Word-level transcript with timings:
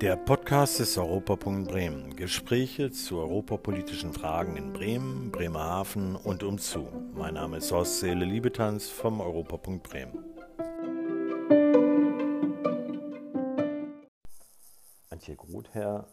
Der 0.00 0.16
Podcast 0.16 0.78
des 0.78 0.96
Europapunkt 0.96 1.70
Bremen. 1.70 2.16
Gespräche 2.16 2.90
zu 2.90 3.18
europapolitischen 3.18 4.14
Fragen 4.14 4.56
in 4.56 4.72
Bremen, 4.72 5.30
Bremerhaven 5.30 6.16
und 6.16 6.42
umzu. 6.42 6.88
Mein 7.14 7.34
Name 7.34 7.58
ist 7.58 7.70
Horst 7.70 8.00
Seele 8.00 8.24
Liebetanz 8.24 8.88
vom 8.88 9.20
Europapunkt 9.20 9.82
Bremen. 9.82 10.24
Antje 15.10 15.36
Grotherr 15.36 16.06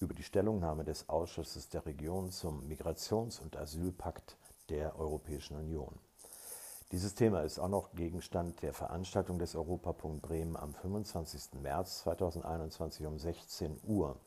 über 0.00 0.12
die 0.12 0.22
Stellungnahme 0.22 0.84
des 0.84 1.08
Ausschusses 1.08 1.70
der 1.70 1.86
Region 1.86 2.30
zum 2.30 2.68
Migrations- 2.68 3.40
und 3.40 3.56
Asylpakt 3.56 4.36
der 4.68 4.98
Europäischen 4.98 5.56
Union. 5.56 5.98
Dieses 6.90 7.14
Thema 7.14 7.42
ist 7.42 7.58
auch 7.58 7.68
noch 7.68 7.92
Gegenstand 7.92 8.62
der 8.62 8.72
Veranstaltung 8.72 9.38
des 9.38 9.54
Europapunkt 9.54 10.22
Bremen 10.22 10.56
am 10.56 10.72
25. 10.72 11.60
März 11.60 12.04
2021 12.04 13.04
um 13.04 13.18
16 13.18 13.78
Uhr. 13.86 14.18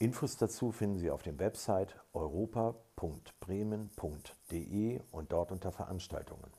Infos 0.00 0.36
dazu 0.36 0.72
finden 0.72 0.98
Sie 0.98 1.12
auf 1.12 1.22
dem 1.22 1.38
Website 1.38 1.94
europa.bremen.de 2.12 5.00
und 5.12 5.30
dort 5.30 5.52
unter 5.52 5.70
Veranstaltungen. 5.70 6.50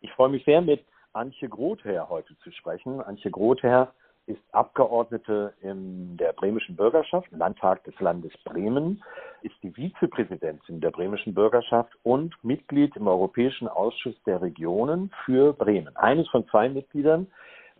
Ich 0.00 0.12
freue 0.12 0.28
mich 0.28 0.44
sehr, 0.44 0.60
mit 0.60 0.84
Antje 1.12 1.48
Grother 1.48 2.08
heute 2.08 2.38
zu 2.38 2.52
sprechen. 2.52 3.00
Antje 3.00 3.32
Grother 3.32 3.92
ist 4.28 4.42
Abgeordnete 4.52 5.54
in 5.62 6.16
der 6.18 6.34
bremischen 6.34 6.76
Bürgerschaft, 6.76 7.32
im 7.32 7.38
Landtag 7.38 7.82
des 7.84 7.98
Landes 7.98 8.32
Bremen, 8.44 9.02
ist 9.42 9.54
die 9.62 9.72
Vizepräsidentin 9.72 10.80
der 10.80 10.90
bremischen 10.90 11.34
Bürgerschaft 11.34 11.92
und 12.02 12.34
Mitglied 12.44 12.94
im 12.96 13.08
Europäischen 13.08 13.68
Ausschuss 13.68 14.14
der 14.26 14.42
Regionen 14.42 15.10
für 15.24 15.54
Bremen. 15.54 15.96
Eines 15.96 16.28
von 16.28 16.46
zwei 16.48 16.68
Mitgliedern. 16.68 17.26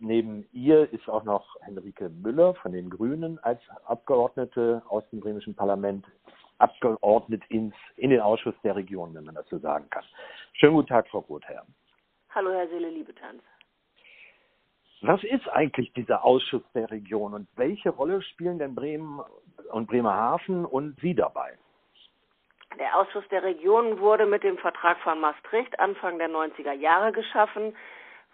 Neben 0.01 0.47
ihr 0.53 0.91
ist 0.93 1.09
auch 1.09 1.25
noch 1.25 1.57
Henrike 1.61 2.09
Müller 2.09 2.55
von 2.55 2.73
den 2.73 2.89
Grünen 2.89 3.39
als 3.41 3.61
Abgeordnete 3.85 4.83
aus 4.89 5.03
dem 5.11 5.21
bremischen 5.21 5.55
Parlament 5.55 6.07
abgeordnet 6.59 7.43
ins, 7.51 7.75
in 7.97 8.11
den 8.11 8.21
Ausschuss 8.21 8.55
der 8.65 8.75
Regionen, 8.75 9.15
wenn 9.15 9.25
man 9.25 9.35
das 9.35 9.49
so 9.49 9.59
sagen 9.59 9.89
kann. 9.91 10.05
Schönen 10.55 10.75
guten 10.75 10.89
Tag, 10.89 11.09
Frau 11.09 11.21
Grotherr. 11.21 11.65
Hallo, 12.31 12.53
Herr 12.53 12.69
Seele-Liebetanz. 12.69 13.43
Was 15.01 15.23
ist 15.23 15.49
eigentlich 15.51 15.93
dieser 15.93 16.25
Ausschuss 16.25 16.63
der 16.75 16.91
Region 16.91 17.33
und 17.33 17.49
welche 17.57 17.91
Rolle 17.91 18.21
spielen 18.21 18.59
denn 18.59 18.75
Bremen 18.75 19.21
und 19.71 19.87
Bremerhaven 19.87 20.65
und 20.65 20.99
Sie 21.01 21.15
dabei? 21.15 21.57
Der 22.79 22.97
Ausschuss 22.97 23.27
der 23.31 23.43
Regionen 23.45 24.01
wurde 24.01 24.27
mit 24.27 24.43
dem 24.43 24.59
Vertrag 24.59 24.99
von 24.99 25.21
Maastricht 25.21 25.79
Anfang 25.79 26.19
der 26.19 26.29
90er 26.29 26.73
Jahre 26.73 27.13
geschaffen, 27.13 27.75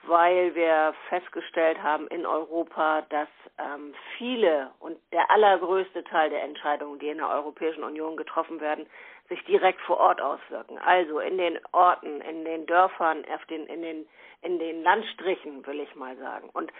weil 0.06 0.55
wir 0.55 0.94
festgestellt 1.08 1.83
haben 1.83 2.06
in 2.08 2.27
Europa, 2.27 3.02
dass 3.08 3.28
ähm, 3.58 3.94
viele 4.19 4.70
und 4.80 4.96
der 5.12 5.30
allergrößte 5.30 6.05
Teil 6.05 6.30
der 6.30 6.42
Entscheidungen, 6.42 6.98
die 6.98 7.08
in 7.08 7.19
der 7.19 7.28
Europäischen 7.28 7.84
Union 7.84 8.16
getroffen 8.16 8.61
werden, 8.61 8.86
sich 9.28 9.42
direkt 9.44 9.80
vor 9.80 9.98
Ort 9.98 10.20
auswirken. 10.20 10.78
Also 10.78 11.20
in 11.20 11.38
den 11.38 11.58
Orten, 11.72 12.20
in 12.20 12.44
den 12.44 12.66
Dörfern, 12.66 13.24
auf 13.34 13.44
den, 13.46 13.66
in, 13.66 13.83
den, 13.83 14.06
in 14.42 14.58
den 14.58 14.83
Landstrichen, 14.83 15.66
will 15.66 15.80
ich 15.80 15.94
mal 15.94 16.16
sagen. 16.16 16.50
Und 16.52 16.72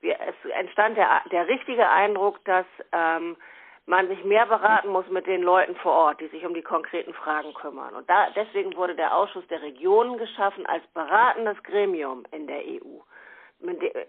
wir, 0.00 0.18
es 0.20 0.50
entstand 0.50 0.96
der, 0.96 1.22
der 1.30 1.46
richtige 1.46 1.88
Eindruck, 1.88 2.44
dass 2.44 2.66
ähm, 2.92 3.36
man 3.86 4.08
sich 4.08 4.22
mehr 4.24 4.46
beraten 4.46 4.90
muss 4.90 5.08
mit 5.10 5.26
den 5.26 5.42
Leuten 5.42 5.74
vor 5.76 5.92
Ort, 5.92 6.20
die 6.20 6.28
sich 6.28 6.44
um 6.46 6.54
die 6.54 6.62
konkreten 6.62 7.12
Fragen 7.14 7.52
kümmern. 7.54 7.94
Und 7.94 8.08
da, 8.08 8.30
deswegen 8.30 8.76
wurde 8.76 8.94
der 8.94 9.16
Ausschuss 9.16 9.46
der 9.48 9.62
Regionen 9.62 10.18
geschaffen 10.18 10.66
als 10.66 10.86
beratendes 10.94 11.60
Gremium 11.64 12.24
in 12.30 12.46
der 12.46 12.60
EU, 12.60 13.00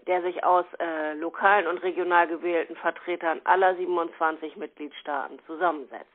der 0.06 0.22
sich 0.22 0.44
aus 0.44 0.64
äh, 0.78 1.14
lokalen 1.14 1.66
und 1.66 1.82
regional 1.82 2.28
gewählten 2.28 2.76
Vertretern 2.76 3.40
aller 3.44 3.74
27 3.76 4.56
Mitgliedstaaten 4.56 5.38
zusammensetzt. 5.46 6.08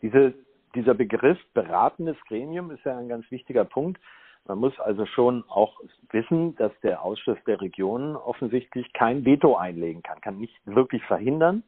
Diese, 0.00 0.34
dieser 0.74 0.94
Begriff 0.94 1.38
beratendes 1.54 2.16
Gremium 2.26 2.72
ist 2.72 2.84
ja 2.84 2.98
ein 2.98 3.08
ganz 3.08 3.30
wichtiger 3.30 3.64
Punkt. 3.64 4.00
Man 4.46 4.58
muss 4.58 4.76
also 4.80 5.06
schon 5.06 5.44
auch 5.48 5.78
wissen, 6.10 6.56
dass 6.56 6.72
der 6.80 7.04
Ausschuss 7.04 7.38
der 7.46 7.60
Regionen 7.60 8.16
offensichtlich 8.16 8.92
kein 8.92 9.24
Veto 9.24 9.54
einlegen 9.54 10.02
kann, 10.02 10.20
kann 10.20 10.38
nicht 10.38 10.60
wirklich 10.64 11.04
verhindern, 11.04 11.62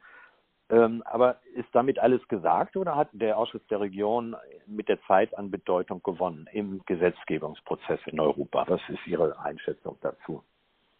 ähm, 0.70 1.02
aber 1.04 1.41
ist 1.54 1.69
damit 1.72 1.98
alles 1.98 2.26
gesagt 2.28 2.76
oder 2.76 2.97
hat 2.97 3.08
der 3.12 3.36
Ausschuss 3.36 3.66
der 3.69 3.80
Region 3.80 4.34
mit 4.66 4.88
der 4.88 5.00
Zeit 5.02 5.36
an 5.36 5.50
Bedeutung 5.50 6.02
gewonnen 6.02 6.48
im 6.52 6.82
Gesetzgebungsprozess 6.86 8.00
in 8.06 8.19
Europa? 8.19 8.64
Was 8.69 8.80
ist 8.88 9.06
Ihre 9.06 9.38
Einschätzung 9.38 9.98
dazu? 10.00 10.42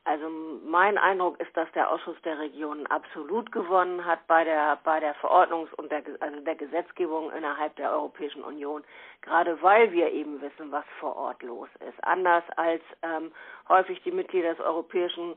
Also 0.07 0.29
mein 0.67 0.99
Eindruck 0.99 1.41
ist, 1.41 1.57
dass 1.57 1.71
der 1.73 1.91
Ausschuss 1.91 2.21
der 2.25 2.39
Regionen 2.39 2.87
absolut 2.89 3.51
gewonnen 3.53 4.05
hat 4.05 4.27
bei 4.27 4.45
der 4.45 4.79
bei 4.85 5.01
der 5.01 5.15
Verordnungs- 5.17 5.73
und 5.77 5.91
der 5.91 6.03
also 6.21 6.41
der 6.41 6.57
Gesetzgebung 6.57 7.33
innerhalb 7.33 7.75
der 7.77 7.91
Europäischen 7.91 8.45
Union, 8.45 8.85
gerade 9.23 9.61
weil 9.63 9.93
wir 9.93 10.13
eben 10.13 10.43
wissen, 10.43 10.71
was 10.71 10.85
vor 11.01 11.17
Ort 11.17 11.43
los 11.43 11.71
ist. 11.89 12.05
Anders 12.05 12.45
als 12.57 12.83
ähm, 13.01 13.33
häufig 13.67 14.03
die 14.03 14.13
Mitglieder 14.13 14.51
des 14.55 14.61
Europäischen 14.61 15.33
äh, 15.33 15.37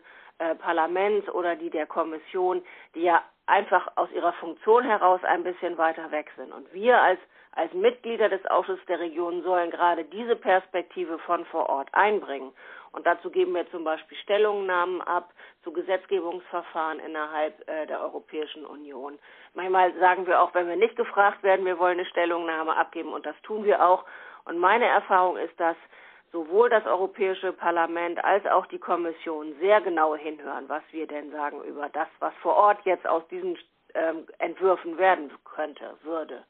Parlaments 0.55 1.29
oder 1.29 1.55
die 1.55 1.69
der 1.69 1.85
Kommission, 1.85 2.63
die 2.95 3.03
ja 3.03 3.21
einfach 3.47 3.87
aus 3.95 4.11
ihrer 4.11 4.33
Funktion 4.33 4.83
heraus 4.83 5.23
ein 5.23 5.43
bisschen 5.43 5.77
weiter 5.77 6.11
weg 6.11 6.31
sind. 6.35 6.51
Und 6.51 6.71
wir 6.73 7.01
als, 7.01 7.19
als 7.53 7.73
Mitglieder 7.73 8.29
des 8.29 8.45
Ausschusses 8.45 8.85
der 8.87 8.99
Regionen 8.99 9.41
sollen 9.43 9.71
gerade 9.71 10.03
diese 10.03 10.35
Perspektive 10.35 11.17
von 11.19 11.45
vor 11.45 11.69
Ort 11.69 11.89
einbringen. 11.93 12.51
Und 12.91 13.05
dazu 13.05 13.29
geben 13.29 13.53
wir 13.53 13.69
zum 13.71 13.83
Beispiel 13.83 14.17
Stellungnahmen 14.17 15.01
ab 15.01 15.31
zu 15.63 15.71
Gesetzgebungsverfahren 15.71 16.99
innerhalb 16.99 17.67
äh, 17.69 17.85
der 17.85 18.01
Europäischen 18.01 18.65
Union. 18.65 19.17
Manchmal 19.53 19.93
sagen 19.99 20.27
wir 20.27 20.41
auch, 20.41 20.53
wenn 20.53 20.67
wir 20.67 20.75
nicht 20.75 20.95
gefragt 20.95 21.43
werden, 21.43 21.65
wir 21.65 21.79
wollen 21.79 21.99
eine 21.99 22.07
Stellungnahme 22.07 22.75
abgeben 22.75 23.13
und 23.13 23.25
das 23.25 23.35
tun 23.43 23.63
wir 23.65 23.85
auch. 23.85 24.03
Und 24.45 24.59
meine 24.59 24.85
Erfahrung 24.85 25.37
ist, 25.37 25.59
dass 25.59 25.75
sowohl 26.31 26.69
das 26.69 26.85
Europäische 26.85 27.53
Parlament 27.53 28.23
als 28.23 28.45
auch 28.45 28.65
die 28.67 28.79
Kommission 28.79 29.55
sehr 29.59 29.81
genau 29.81 30.15
hinhören, 30.15 30.65
was 30.67 30.83
wir 30.91 31.07
denn 31.07 31.31
sagen 31.31 31.61
über 31.63 31.89
das, 31.89 32.07
was 32.19 32.33
vor 32.41 32.55
Ort 32.55 32.79
jetzt 32.85 33.07
aus 33.07 33.27
diesen 33.29 33.57
ähm, 33.93 34.25
Entwürfen 34.39 34.97
werden 34.97 35.31
könnte, 35.45 35.95
würde. 36.03 36.43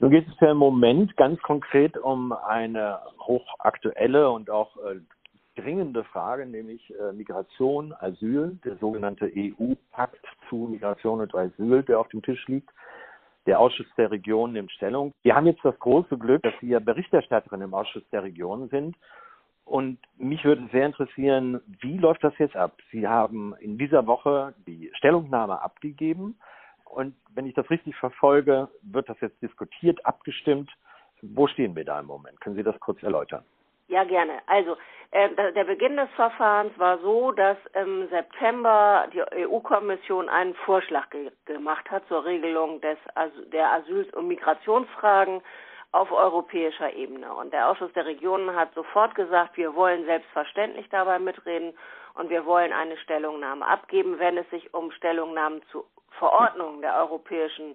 Nun 0.00 0.10
geht 0.10 0.26
es 0.26 0.40
ja 0.40 0.50
im 0.50 0.56
Moment 0.56 1.16
ganz 1.16 1.40
konkret 1.42 1.96
um 1.98 2.32
eine 2.32 2.98
hochaktuelle 3.20 4.30
und 4.30 4.50
auch 4.50 4.76
äh, 4.78 4.98
dringende 5.56 6.04
Frage, 6.04 6.46
nämlich 6.46 6.92
äh, 6.98 7.12
Migration, 7.12 7.94
Asyl, 7.98 8.58
der 8.64 8.76
sogenannte 8.76 9.30
EU-Pakt 9.34 10.24
zu 10.48 10.68
Migration 10.70 11.20
und 11.20 11.34
Asyl, 11.34 11.82
der 11.82 12.00
auf 12.00 12.08
dem 12.08 12.22
Tisch 12.22 12.46
liegt. 12.48 12.70
Der 13.46 13.58
Ausschuss 13.58 13.86
der 13.96 14.10
Regionen 14.10 14.52
nimmt 14.52 14.70
Stellung. 14.72 15.12
Wir 15.22 15.34
haben 15.34 15.46
jetzt 15.46 15.64
das 15.64 15.78
große 15.78 16.18
Glück, 16.18 16.42
dass 16.42 16.54
Sie 16.60 16.68
ja 16.68 16.78
Berichterstatterin 16.78 17.62
im 17.62 17.74
Ausschuss 17.74 18.08
der 18.12 18.22
Regionen 18.22 18.68
sind. 18.68 18.96
Und 19.64 19.98
mich 20.18 20.44
würde 20.44 20.68
sehr 20.72 20.86
interessieren, 20.86 21.60
wie 21.80 21.96
läuft 21.96 22.24
das 22.24 22.36
jetzt 22.38 22.56
ab? 22.56 22.76
Sie 22.90 23.06
haben 23.06 23.54
in 23.60 23.78
dieser 23.78 24.06
Woche 24.06 24.54
die 24.66 24.90
Stellungnahme 24.94 25.62
abgegeben. 25.62 26.38
Und 26.84 27.14
wenn 27.34 27.46
ich 27.46 27.54
das 27.54 27.70
richtig 27.70 27.94
verfolge, 27.96 28.68
wird 28.82 29.08
das 29.08 29.20
jetzt 29.20 29.40
diskutiert, 29.40 30.04
abgestimmt. 30.04 30.70
Wo 31.22 31.46
stehen 31.46 31.76
wir 31.76 31.84
da 31.84 32.00
im 32.00 32.06
Moment? 32.06 32.40
Können 32.40 32.56
Sie 32.56 32.62
das 32.62 32.78
kurz 32.80 33.02
erläutern? 33.02 33.44
Ja, 33.90 34.04
gerne. 34.04 34.40
Also 34.46 34.76
äh, 35.10 35.28
der 35.52 35.64
Beginn 35.64 35.96
des 35.96 36.08
Verfahrens 36.14 36.72
war 36.78 36.98
so, 36.98 37.32
dass 37.32 37.56
im 37.74 38.08
September 38.08 39.08
die 39.12 39.20
EU-Kommission 39.46 40.28
einen 40.28 40.54
Vorschlag 40.54 41.10
ge 41.10 41.32
gemacht 41.44 41.90
hat 41.90 42.06
zur 42.06 42.24
Regelung 42.24 42.80
des, 42.80 42.98
der 43.52 43.72
Asyl- 43.72 44.14
und 44.14 44.28
Migrationsfragen 44.28 45.42
auf 45.90 46.12
europäischer 46.12 46.94
Ebene. 46.94 47.34
Und 47.34 47.52
der 47.52 47.68
Ausschuss 47.68 47.92
der 47.94 48.06
Regionen 48.06 48.54
hat 48.54 48.72
sofort 48.74 49.16
gesagt, 49.16 49.56
wir 49.56 49.74
wollen 49.74 50.04
selbstverständlich 50.04 50.88
dabei 50.90 51.18
mitreden 51.18 51.74
und 52.14 52.30
wir 52.30 52.46
wollen 52.46 52.72
eine 52.72 52.96
Stellungnahme 52.98 53.66
abgeben, 53.66 54.20
wenn 54.20 54.38
es 54.38 54.48
sich 54.50 54.72
um 54.72 54.92
Stellungnahmen 54.92 55.62
zu 55.72 55.84
Verordnungen 56.20 56.80
der 56.80 56.94
Europäischen 56.94 57.74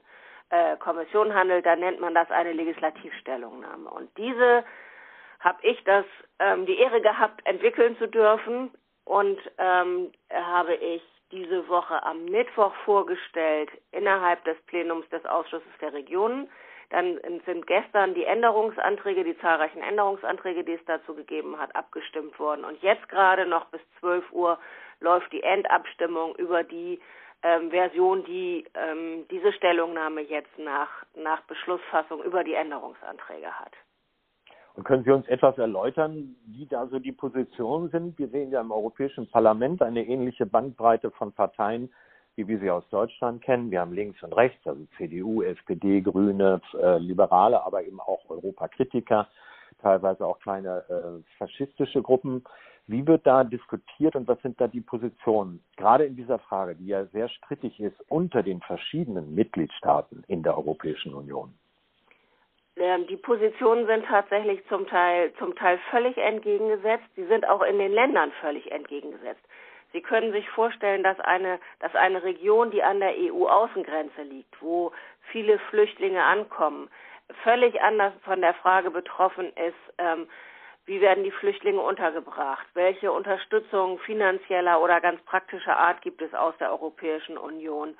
äh, 0.49 0.77
Kommission 0.77 1.33
handelt, 1.33 1.65
dann 1.65 1.81
nennt 1.81 1.99
man 1.99 2.15
das 2.15 2.31
eine 2.31 2.53
Legislativstellungnahme. 2.53 3.89
Und 3.89 4.09
diese 4.17 4.63
habe 5.45 5.59
ich 5.61 5.81
das 5.83 6.05
ähm, 6.39 6.65
die 6.65 6.77
Ehre 6.77 7.01
gehabt, 7.01 7.45
entwickeln 7.45 7.95
zu 7.97 8.07
dürfen 8.07 8.71
und 9.05 9.39
ähm, 9.59 10.11
habe 10.33 10.73
ich 10.73 11.01
diese 11.31 11.67
Woche 11.69 12.03
am 12.03 12.25
Mittwoch 12.25 12.73
vorgestellt 12.83 13.69
innerhalb 13.91 14.43
des 14.43 14.57
Plenums 14.63 15.07
des 15.09 15.23
Ausschusses 15.25 15.71
der 15.79 15.93
Regionen. 15.93 16.49
Dann 16.89 17.19
sind 17.45 17.65
gestern 17.67 18.13
die 18.13 18.25
Änderungsanträge, 18.25 19.23
die 19.23 19.37
zahlreichen 19.39 19.81
Änderungsanträge, 19.81 20.63
die 20.63 20.73
es 20.73 20.85
dazu 20.85 21.15
gegeben 21.15 21.57
hat, 21.59 21.75
abgestimmt 21.75 22.37
worden. 22.39 22.65
Und 22.65 22.81
jetzt 22.81 23.07
gerade 23.09 23.45
noch 23.45 23.65
bis 23.65 23.81
12 23.99 24.31
Uhr 24.31 24.59
läuft 24.99 25.31
die 25.31 25.43
Endabstimmung 25.43 26.35
über 26.35 26.63
die 26.63 26.99
ähm, 27.43 27.69
Version, 27.69 28.23
die 28.25 28.65
ähm, 28.73 29.27
diese 29.29 29.51
Stellungnahme 29.53 30.21
jetzt 30.21 30.57
nach, 30.57 30.89
nach 31.15 31.41
Beschlussfassung 31.41 32.23
über 32.23 32.43
die 32.43 32.53
Änderungsanträge 32.53 33.51
hat. 33.59 33.73
Und 34.75 34.83
können 34.83 35.05
Sie 35.05 35.11
uns 35.11 35.27
etwas 35.27 35.57
erläutern, 35.57 36.35
wie 36.47 36.65
da 36.65 36.87
so 36.87 36.99
die 36.99 37.13
Positionen 37.13 37.89
sind? 37.89 38.19
Wir 38.19 38.27
sehen 38.27 38.51
ja 38.51 38.59
im 38.59 38.71
Europäischen 38.71 39.27
Parlament 39.27 39.81
eine 39.81 40.05
ähnliche 40.05 40.45
Bandbreite 40.45 41.11
von 41.11 41.31
Parteien, 41.31 41.89
wie 42.35 42.45
wir 42.47 42.59
sie 42.59 42.69
aus 42.69 42.83
Deutschland 42.89 43.41
kennen. 43.41 43.71
Wir 43.71 43.79
haben 43.79 43.93
links 43.93 44.21
und 44.21 44.33
rechts, 44.33 44.67
also 44.67 44.85
CDU, 44.97 45.41
SPD, 45.41 46.01
Grüne, 46.01 46.59
äh, 46.77 46.97
Liberale, 46.97 47.63
aber 47.65 47.83
eben 47.83 48.01
auch 48.01 48.29
Europakritiker, 48.29 49.29
teilweise 49.81 50.25
auch 50.25 50.39
kleine 50.39 50.83
äh, 50.89 51.37
faschistische 51.37 52.01
Gruppen. 52.01 52.43
Wie 52.87 53.07
wird 53.07 53.25
da 53.25 53.45
diskutiert 53.45 54.15
und 54.17 54.27
was 54.27 54.41
sind 54.41 54.59
da 54.59 54.67
die 54.67 54.81
Positionen, 54.81 55.63
gerade 55.77 56.05
in 56.05 56.17
dieser 56.17 56.37
Frage, 56.39 56.75
die 56.75 56.87
ja 56.87 57.05
sehr 57.07 57.29
strittig 57.29 57.79
ist 57.79 57.95
unter 58.09 58.43
den 58.43 58.59
verschiedenen 58.59 59.33
Mitgliedstaaten 59.33 60.23
in 60.27 60.43
der 60.43 60.57
Europäischen 60.57 61.13
Union? 61.13 61.53
Ähm, 62.77 63.07
die 63.07 63.17
Positionen 63.17 63.87
sind 63.87 64.05
tatsächlich 64.05 64.65
zum 64.67 64.87
Teil, 64.87 65.33
zum 65.39 65.55
Teil 65.55 65.79
völlig 65.91 66.17
entgegengesetzt. 66.17 67.05
Sie 67.15 67.25
sind 67.25 67.47
auch 67.47 67.61
in 67.61 67.79
den 67.79 67.93
Ländern 67.93 68.31
völlig 68.41 68.71
entgegengesetzt. 68.71 69.43
Sie 69.93 70.01
können 70.01 70.33
sich 70.33 70.49
vorstellen, 70.49 71.03
dass 71.03 71.19
eine, 71.21 71.59
dass 71.79 71.95
eine 71.95 72.21
Region, 72.23 72.69
die 72.71 72.83
an 72.83 72.99
der 72.99 73.13
EU-Außengrenze 73.17 74.23
liegt, 74.23 74.61
wo 74.61 74.91
viele 75.31 75.57
Flüchtlinge 75.69 76.21
ankommen, 76.21 76.89
völlig 77.43 77.81
anders 77.81 78.13
von 78.23 78.41
der 78.41 78.53
Frage 78.55 78.91
betroffen 78.91 79.53
ist, 79.55 79.93
ähm, 79.97 80.27
wie 80.85 81.01
werden 81.01 81.23
die 81.23 81.31
Flüchtlinge 81.31 81.79
untergebracht? 81.81 82.67
Welche 82.75 83.11
Unterstützung 83.11 83.97
finanzieller 83.99 84.81
oder 84.81 85.01
ganz 85.01 85.19
praktischer 85.23 85.75
Art 85.77 86.01
gibt 86.01 86.21
es 86.21 86.33
aus 86.33 86.55
der 86.59 86.71
Europäischen 86.71 87.37
Union? 87.37 87.97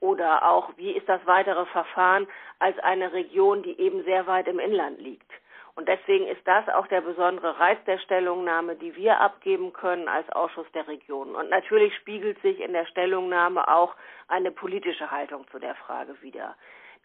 Oder 0.00 0.46
auch, 0.46 0.70
wie 0.76 0.92
ist 0.92 1.08
das 1.08 1.20
weitere 1.26 1.64
Verfahren 1.66 2.26
als 2.58 2.78
eine 2.80 3.12
Region, 3.12 3.62
die 3.62 3.80
eben 3.80 4.04
sehr 4.04 4.26
weit 4.26 4.46
im 4.48 4.58
Inland 4.58 5.00
liegt? 5.00 5.30
Und 5.76 5.88
deswegen 5.88 6.26
ist 6.26 6.40
das 6.46 6.66
auch 6.70 6.86
der 6.86 7.02
besondere 7.02 7.58
Reiz 7.60 7.78
der 7.84 7.98
Stellungnahme, 7.98 8.76
die 8.76 8.96
wir 8.96 9.20
abgeben 9.20 9.74
können 9.74 10.08
als 10.08 10.28
Ausschuss 10.30 10.66
der 10.72 10.88
Regionen. 10.88 11.34
Und 11.34 11.50
natürlich 11.50 11.94
spiegelt 11.96 12.40
sich 12.40 12.60
in 12.60 12.72
der 12.72 12.86
Stellungnahme 12.86 13.68
auch 13.68 13.94
eine 14.28 14.50
politische 14.50 15.10
Haltung 15.10 15.46
zu 15.50 15.58
der 15.58 15.74
Frage 15.74 16.16
wider. 16.22 16.56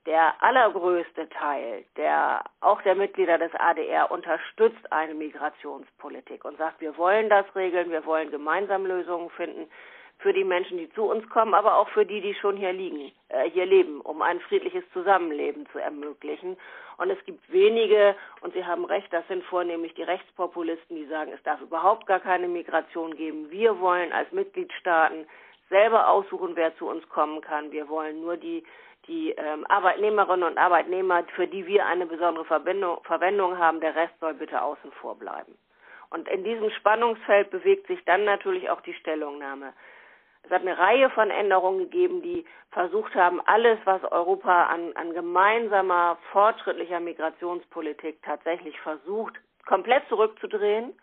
Der 0.06 0.42
allergrößte 0.42 1.28
Teil 1.30 1.84
der, 1.98 2.46
auch 2.62 2.82
der 2.82 2.96
Mitglieder 2.96 3.38
des 3.38 3.54
ADR 3.56 4.10
unterstützt 4.10 4.92
eine 4.92 5.14
Migrationspolitik 5.14 6.46
und 6.46 6.58
sagt, 6.58 6.80
wir 6.80 6.98
wollen 6.98 7.30
das 7.30 7.46
regeln, 7.56 7.92
wir 7.92 8.06
wollen 8.06 8.32
gemeinsam 8.32 8.86
Lösungen 8.86 9.30
finden 9.32 9.70
für 10.22 10.34
die 10.34 10.44
Menschen, 10.44 10.78
die 10.78 10.92
zu 10.94 11.04
uns 11.04 11.28
kommen, 11.30 11.54
aber 11.54 11.78
auch 11.78 11.90
für 11.90 12.06
die, 12.06 12.22
die 12.22 12.34
schon 12.36 12.58
hier 12.58 12.74
liegen, 12.74 13.12
äh, 13.30 13.50
hier 13.50 13.66
leben, 13.66 14.02
um 14.02 14.22
ein 14.22 14.40
friedliches 14.42 14.84
Zusammenleben 14.94 15.68
zu 15.72 15.80
ermöglichen. 15.80 16.58
Und 16.98 17.10
es 17.10 17.24
gibt 17.26 17.52
wenige, 17.52 18.16
und 18.42 18.54
Sie 18.54 18.66
haben 18.66 18.86
recht, 18.86 19.12
das 19.12 19.28
sind 19.28 19.44
vornehmlich 19.46 19.94
die 19.96 20.04
Rechtspopulisten, 20.04 20.96
die 20.96 21.06
sagen, 21.06 21.32
es 21.34 21.42
darf 21.44 21.60
überhaupt 21.62 22.06
gar 22.06 22.20
keine 22.20 22.48
Migration 22.48 23.16
geben. 23.16 23.50
Wir 23.50 23.80
wollen 23.80 24.12
als 24.12 24.32
Mitgliedstaaten 24.32 25.26
selber 25.70 26.10
aussuchen, 26.10 26.56
wer 26.56 26.76
zu 26.78 26.88
uns 26.88 27.08
kommen 27.10 27.42
kann. 27.42 27.72
Wir 27.72 27.90
wollen 27.90 28.22
nur 28.22 28.38
die 28.38 28.64
die 29.08 29.32
ähm, 29.32 29.66
Arbeitnehmerinnen 29.68 30.48
und 30.48 30.58
Arbeitnehmer, 30.58 31.24
für 31.36 31.48
die 31.48 31.66
wir 31.66 31.86
eine 31.86 32.06
besondere 32.06 32.46
Verbindung, 32.46 33.04
Verwendung 33.04 33.58
haben, 33.58 33.80
der 33.80 33.96
Rest 33.96 34.14
soll 34.20 34.36
bitte 34.36 34.62
außen 34.62 34.92
vor 34.92 35.18
bleiben. 35.18 35.58
Und 36.12 36.28
in 36.28 36.44
diesem 36.44 36.70
Spannungsfeld 36.72 37.50
bewegt 37.52 37.88
sich 37.88 38.04
dann 38.06 38.26
natürlich 38.26 38.70
auch 38.70 38.82
die 38.82 38.94
Stellungnahme. 38.94 39.74
Es 40.44 40.52
hat 40.52 40.62
eine 40.62 40.78
Reihe 40.78 41.10
von 41.12 41.30
Änderungen 41.30 41.80
gegeben, 41.80 42.22
die 42.22 42.46
versucht 42.72 43.14
haben, 43.16 43.42
alles, 43.46 43.80
was 43.86 44.04
Europa 44.06 44.66
an, 44.66 44.94
an 44.96 45.14
gemeinsamer, 45.14 46.18
fortschrittlicher 46.32 47.00
Migrationspolitik 47.00 48.22
tatsächlich 48.24 48.80
versucht, 48.80 49.36
komplett 49.66 50.08
zurückzudrehen, 50.10 50.94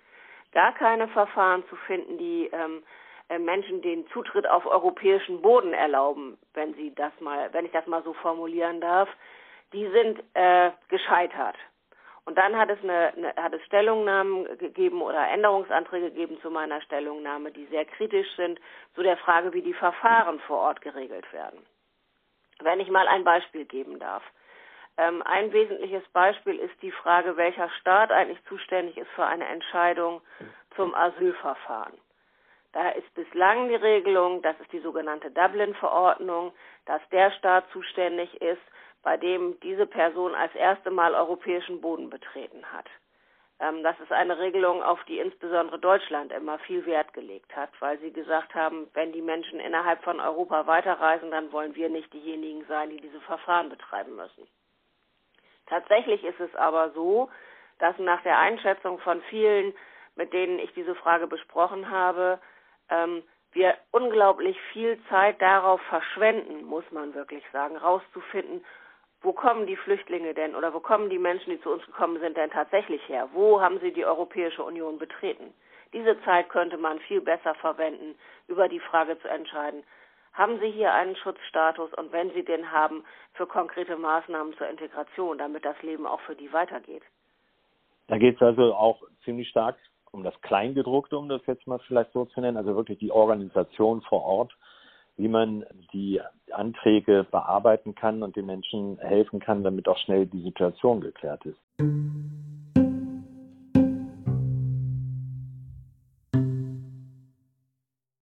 gar 0.53 0.75
keine 0.75 1.09
Verfahren 1.09 1.65
zu 1.69 1.77
finden, 1.77 2.19
die 2.19 2.51
ähm, 2.53 2.83
äh, 3.29 3.39
Menschen 3.39 3.83
den 3.83 4.07
Zutritt 4.09 4.49
auf 4.49 4.67
europäischen 4.67 5.43
Boden 5.43 5.73
erlauben, 5.73 6.39
wenn 6.55 6.75
sie 6.75 6.95
das 6.95 7.13
mal, 7.21 7.53
wenn 7.53 7.67
ich 7.67 7.73
das 7.73 7.87
mal 7.87 8.03
so 8.03 8.15
formulieren 8.15 8.81
darf, 8.81 9.09
die 9.73 9.87
sind 9.89 10.23
äh, 10.35 10.71
gescheitert. 10.89 11.57
Und 12.29 12.37
dann 12.37 12.59
hat 12.59 12.69
es, 12.69 12.79
eine, 12.83 13.15
eine, 13.17 13.35
hat 13.37 13.55
es 13.55 13.65
Stellungnahmen 13.65 14.59
gegeben 14.59 15.01
oder 15.01 15.31
Änderungsanträge 15.31 16.11
gegeben 16.11 16.39
zu 16.43 16.51
meiner 16.51 16.83
Stellungnahme, 16.83 17.53
die 17.53 17.65
sehr 17.69 17.87
kritisch 17.87 18.29
sind 18.37 18.61
zu 18.95 19.03
der 19.03 19.17
Frage, 19.17 19.55
wie 19.55 19.63
die 19.63 19.73
Verfahren 19.73 20.39
vor 20.41 20.59
Ort 20.59 20.83
geregelt 20.83 21.33
werden. 21.33 21.65
Wenn 22.61 22.81
ich 22.81 22.91
mal 22.91 23.09
ein 23.09 23.25
Beispiel 23.25 23.65
geben 23.65 23.99
darf. 23.99 24.23
Ähm, 24.99 25.23
ein 25.23 25.55
wesentliches 25.55 26.07
Beispiel 26.09 26.59
ist 26.59 26.75
die 26.83 26.93
Frage, 26.93 27.39
welcher 27.39 27.71
Staat 27.81 28.13
eigentlich 28.13 28.45
zuständig 28.45 28.99
ist 28.99 29.11
für 29.13 29.25
eine 29.25 29.47
Entscheidung 29.47 30.21
zum 30.77 30.95
Asylverfahren. 30.95 31.97
Da 32.73 32.91
ist 32.91 33.15
bislang 33.15 33.71
die 33.71 33.77
Regelung, 33.77 34.43
das 34.43 34.61
ist 34.61 34.71
die 34.71 34.81
sogenannte 34.81 35.31
Dublin-Verordnung, 35.31 36.53
dass 36.85 37.01
der 37.09 37.31
Staat 37.31 37.71
zuständig 37.71 38.43
ist, 38.43 38.61
bei 39.09 39.17
dem 39.17 39.59
diese 39.61 39.87
Person 39.87 40.35
als 40.35 40.55
erste 40.55 40.91
Mal 40.91 41.15
europäischen 41.15 41.81
Boden 41.81 42.11
betreten 42.11 42.63
hat. 42.71 42.85
Ähm, 43.59 43.83
das 43.83 43.99
ist 44.01 44.13
eine 44.13 44.39
Regelung, 44.39 44.83
auf 44.83 45.03
die 45.05 45.19
insbesondere 45.19 45.79
Deutschland 45.79 46.31
immer 46.31 46.59
viel 46.59 46.85
Wert 46.85 47.15
gelegt 47.15 47.57
hat, 47.57 47.71
weil 47.81 47.99
sie 48.01 48.13
gesagt 48.13 48.55
haben, 48.55 48.87
wenn 48.93 49.13
die 49.13 49.23
Menschen 49.23 49.61
innerhalb 49.61 50.05
von 50.05 50.21
Europa 50.21 50.67
weiterreisen, 50.67 51.31
dann 51.31 51.51
wollen 51.53 51.75
wir 51.75 51.89
nicht 51.89 52.13
diejenigen 52.13 52.67
sein, 52.67 52.91
die 52.91 53.01
diese 53.01 53.19
Verfahren 53.23 53.71
betreiben 53.71 54.15
müssen. 54.15 54.47
Tatsächlich 55.69 56.23
ist 56.23 56.41
es 56.41 56.55
aber 56.55 56.91
so, 56.91 57.31
dass 57.79 57.97
nach 57.97 58.23
der 58.25 58.39
Einschätzung 58.39 58.99
von 58.99 59.23
vielen, 59.31 59.73
mit 60.17 60.35
denen 60.35 60.59
ich 60.59 60.75
diese 60.75 60.95
Frage 60.95 61.27
besprochen 61.27 61.89
habe, 61.89 62.39
ähm, 62.91 63.23
wir 63.53 63.75
unglaublich 63.91 64.61
viel 64.75 65.01
Zeit 65.09 65.41
darauf 65.41 65.81
verschwenden, 65.89 66.67
muss 66.67 66.85
man 66.91 67.15
wirklich 67.15 67.43
sagen, 67.55 67.79
rauszufinden, 67.79 68.63
wo 69.23 69.33
kommen 69.33 69.67
die 69.67 69.77
Flüchtlinge 69.77 70.35
denn 70.35 70.55
oder 70.55 70.73
wo 70.73 70.81
kommen 70.81 71.11
die 71.11 71.19
Menschen, 71.19 71.51
die 71.51 71.61
zu 71.61 71.71
uns 71.71 71.85
gekommen 71.87 72.21
sind, 72.21 72.37
denn 72.37 72.51
tatsächlich 72.51 73.07
her? 73.09 73.29
Wo 73.33 73.61
haben 73.61 73.81
sie 73.81 73.93
die 73.93 74.05
Europäische 74.05 74.63
Union 74.63 74.99
betreten? 74.99 75.53
Diese 75.93 76.21
Zeit 76.23 76.49
könnte 76.51 76.77
man 76.77 76.99
viel 77.01 77.21
besser 77.21 77.55
verwenden, 77.55 78.15
über 78.47 78.69
die 78.69 78.81
Frage 78.81 79.19
zu 79.21 79.29
entscheiden, 79.29 79.83
haben 80.39 80.61
Sie 80.61 80.71
hier 80.71 80.93
einen 80.95 81.17
Schutzstatus 81.17 81.93
und 81.95 82.13
wenn 82.13 82.31
Sie 82.33 82.45
den 82.45 82.71
haben, 82.71 83.03
für 83.33 83.47
konkrete 83.49 83.97
Maßnahmen 83.97 84.57
zur 84.57 84.69
Integration, 84.69 85.37
damit 85.37 85.65
das 85.65 85.81
Leben 85.83 86.07
auch 86.07 86.21
für 86.21 86.37
die 86.37 86.53
weitergeht? 86.53 87.03
Da 88.07 88.19
geht 88.19 88.37
es 88.37 88.43
also 88.43 88.75
auch 88.75 89.03
ziemlich 89.25 89.49
stark 89.49 89.77
um 90.13 90.23
das 90.23 90.41
Kleingedruckte, 90.43 91.19
um 91.19 91.29
das 91.29 91.45
jetzt 91.47 91.67
mal 91.67 91.81
vielleicht 91.81 92.13
so 92.13 92.25
zu 92.25 92.41
nennen, 92.41 92.57
also 92.57 92.77
wirklich 92.77 92.99
die 92.99 93.11
Organisation 93.11 94.01
vor 94.03 94.23
Ort 94.23 94.57
wie 95.19 95.29
man 95.29 95.65
die 95.93 96.21
Anträge 96.53 97.27
bearbeiten 97.31 97.95
kann 97.95 98.23
und 98.23 98.37
den 98.37 98.47
Menschen 98.47 98.99
helfen 99.01 99.41
kann, 99.41 99.65
damit 99.65 99.89
auch 99.89 99.99
schnell 99.99 100.27
die 100.27 100.43
Situation 100.43 101.01
geklärt 101.01 101.45
ist. 101.45 101.59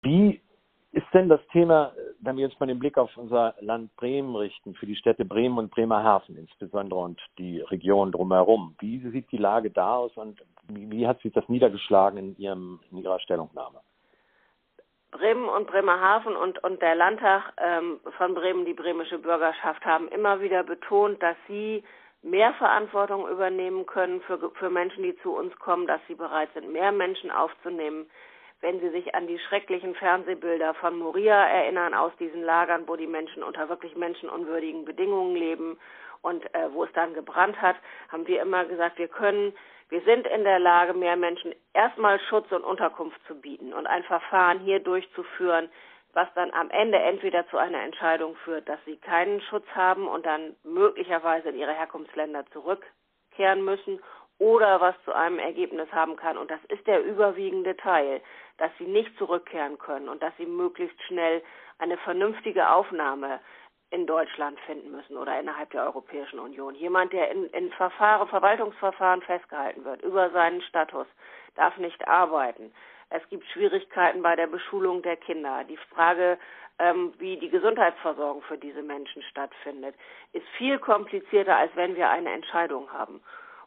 Wie 0.02 0.40
ist 0.92 1.06
denn 1.12 1.28
das 1.28 1.40
Thema, 1.52 1.92
wenn 2.20 2.36
wir 2.36 2.46
jetzt 2.46 2.58
mal 2.58 2.66
den 2.66 2.78
Blick 2.78 2.96
auf 2.96 3.14
unser 3.16 3.54
Land 3.60 3.94
Bremen 3.96 4.34
richten, 4.34 4.74
für 4.74 4.86
die 4.86 4.96
Städte 4.96 5.24
Bremen 5.24 5.58
und 5.58 5.70
Bremerhaven 5.70 6.36
insbesondere 6.36 7.00
und 7.00 7.20
die 7.38 7.60
Region 7.60 8.12
drumherum? 8.12 8.74
Wie 8.78 8.98
sieht 9.10 9.30
die 9.30 9.36
Lage 9.36 9.70
da 9.70 9.96
aus 9.96 10.16
und 10.16 10.40
wie, 10.68 11.06
hat 11.06 11.20
sich 11.20 11.32
das 11.32 11.48
niedergeschlagen 11.48 12.18
in, 12.18 12.36
Ihrem, 12.38 12.80
in 12.90 12.98
Ihrer 12.98 13.20
Stellungnahme? 13.20 13.80
Bremen 15.10 15.48
und 15.48 15.66
Bremerhaven 15.66 16.36
und, 16.36 16.62
und 16.62 16.82
der 16.82 16.94
Landtag 16.94 17.52
ähm, 17.58 18.00
von 18.16 18.34
Bremen, 18.34 18.64
die 18.64 18.74
bremische 18.74 19.18
Bürgerschaft, 19.18 19.84
haben 19.84 20.08
immer 20.08 20.40
wieder 20.40 20.62
betont, 20.62 21.22
dass 21.22 21.36
sie 21.48 21.84
mehr 22.22 22.52
Verantwortung 22.54 23.28
übernehmen 23.28 23.86
können 23.86 24.20
für, 24.22 24.50
für 24.54 24.70
Menschen, 24.70 25.02
die 25.02 25.16
zu 25.18 25.34
uns 25.34 25.56
kommen, 25.58 25.86
dass 25.86 26.00
sie 26.08 26.14
bereit 26.14 26.48
sind, 26.54 26.72
mehr 26.72 26.92
Menschen 26.92 27.30
aufzunehmen. 27.30 28.10
Wenn 28.60 28.80
Sie 28.80 28.88
sich 28.88 29.14
an 29.14 29.26
die 29.26 29.38
schrecklichen 29.38 29.94
Fernsehbilder 29.94 30.74
von 30.74 30.98
Moria 30.98 31.46
erinnern, 31.46 31.92
aus 31.92 32.12
diesen 32.18 32.42
Lagern, 32.42 32.88
wo 32.88 32.96
die 32.96 33.06
Menschen 33.06 33.42
unter 33.42 33.68
wirklich 33.68 33.94
menschenunwürdigen 33.96 34.84
Bedingungen 34.84 35.36
leben 35.36 35.78
und 36.22 36.42
äh, 36.54 36.72
wo 36.72 36.84
es 36.84 36.92
dann 36.94 37.12
gebrannt 37.12 37.60
hat, 37.60 37.76
haben 38.08 38.26
wir 38.26 38.40
immer 38.40 38.64
gesagt, 38.64 38.98
wir 38.98 39.08
können 39.08 39.52
wir 39.88 40.00
sind 40.02 40.26
in 40.26 40.44
der 40.44 40.58
Lage, 40.58 40.94
mehr 40.94 41.16
Menschen 41.16 41.54
erstmal 41.72 42.18
Schutz 42.28 42.50
und 42.50 42.64
Unterkunft 42.64 43.20
zu 43.26 43.40
bieten 43.40 43.72
und 43.72 43.86
ein 43.86 44.02
Verfahren 44.04 44.58
hier 44.60 44.80
durchzuführen, 44.80 45.68
was 46.12 46.28
dann 46.34 46.50
am 46.52 46.70
Ende 46.70 46.98
entweder 46.98 47.46
zu 47.48 47.58
einer 47.58 47.82
Entscheidung 47.82 48.36
führt, 48.36 48.68
dass 48.68 48.78
sie 48.84 48.96
keinen 48.96 49.40
Schutz 49.42 49.66
haben 49.74 50.08
und 50.08 50.24
dann 50.26 50.56
möglicherweise 50.64 51.50
in 51.50 51.56
ihre 51.58 51.74
Herkunftsländer 51.74 52.46
zurückkehren 52.52 53.64
müssen 53.64 54.00
oder 54.38 54.80
was 54.80 54.94
zu 55.04 55.14
einem 55.14 55.38
Ergebnis 55.38 55.90
haben 55.92 56.16
kann, 56.16 56.36
und 56.36 56.50
das 56.50 56.60
ist 56.68 56.86
der 56.86 57.02
überwiegende 57.04 57.76
Teil, 57.76 58.20
dass 58.58 58.70
sie 58.78 58.86
nicht 58.86 59.16
zurückkehren 59.18 59.78
können 59.78 60.08
und 60.08 60.22
dass 60.22 60.36
sie 60.36 60.46
möglichst 60.46 61.00
schnell 61.04 61.42
eine 61.78 61.96
vernünftige 61.98 62.70
Aufnahme 62.70 63.40
in 63.90 64.06
Deutschland 64.06 64.58
finden 64.60 64.90
müssen 64.90 65.16
oder 65.16 65.38
innerhalb 65.38 65.70
der 65.70 65.84
Europäischen 65.84 66.38
Union. 66.38 66.74
Jemand, 66.74 67.12
der 67.12 67.30
in, 67.30 67.46
in 67.50 67.70
Verfahren, 67.72 68.28
Verwaltungsverfahren 68.28 69.22
festgehalten 69.22 69.84
wird 69.84 70.02
über 70.02 70.30
seinen 70.30 70.60
Status, 70.62 71.06
darf 71.54 71.76
nicht 71.78 72.06
arbeiten. 72.08 72.72
Es 73.10 73.22
gibt 73.28 73.46
Schwierigkeiten 73.46 74.22
bei 74.22 74.34
der 74.34 74.48
Beschulung 74.48 75.02
der 75.02 75.16
Kinder. 75.16 75.62
Die 75.64 75.76
Frage, 75.76 76.38
ähm, 76.78 77.14
wie 77.18 77.36
die 77.36 77.48
Gesundheitsversorgung 77.48 78.42
für 78.42 78.58
diese 78.58 78.82
Menschen 78.82 79.22
stattfindet, 79.22 79.94
ist 80.32 80.46
viel 80.58 80.78
komplizierter, 80.78 81.56
als 81.56 81.70
wenn 81.76 81.94
wir 81.94 82.10
eine 82.10 82.32
Entscheidung 82.32 82.92
haben. 82.92 83.20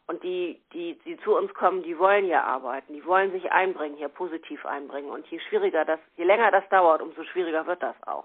Und 0.06 0.22
die, 0.22 0.60
die, 0.72 0.98
die 1.04 1.16
zu 1.18 1.36
uns 1.36 1.54
kommen, 1.54 1.82
die 1.82 1.98
wollen 1.98 2.26
ja 2.26 2.42
arbeiten, 2.42 2.92
die 2.92 3.04
wollen 3.06 3.30
sich 3.32 3.50
einbringen, 3.52 3.96
hier 3.96 4.08
positiv 4.08 4.66
einbringen. 4.66 5.08
Und 5.08 5.26
je 5.28 5.38
schwieriger 5.38 5.84
das, 5.84 6.00
je 6.16 6.24
länger 6.24 6.50
das 6.50 6.68
dauert, 6.68 7.00
umso 7.00 7.24
schwieriger 7.24 7.66
wird 7.66 7.82
das 7.82 7.94
auch. 8.06 8.24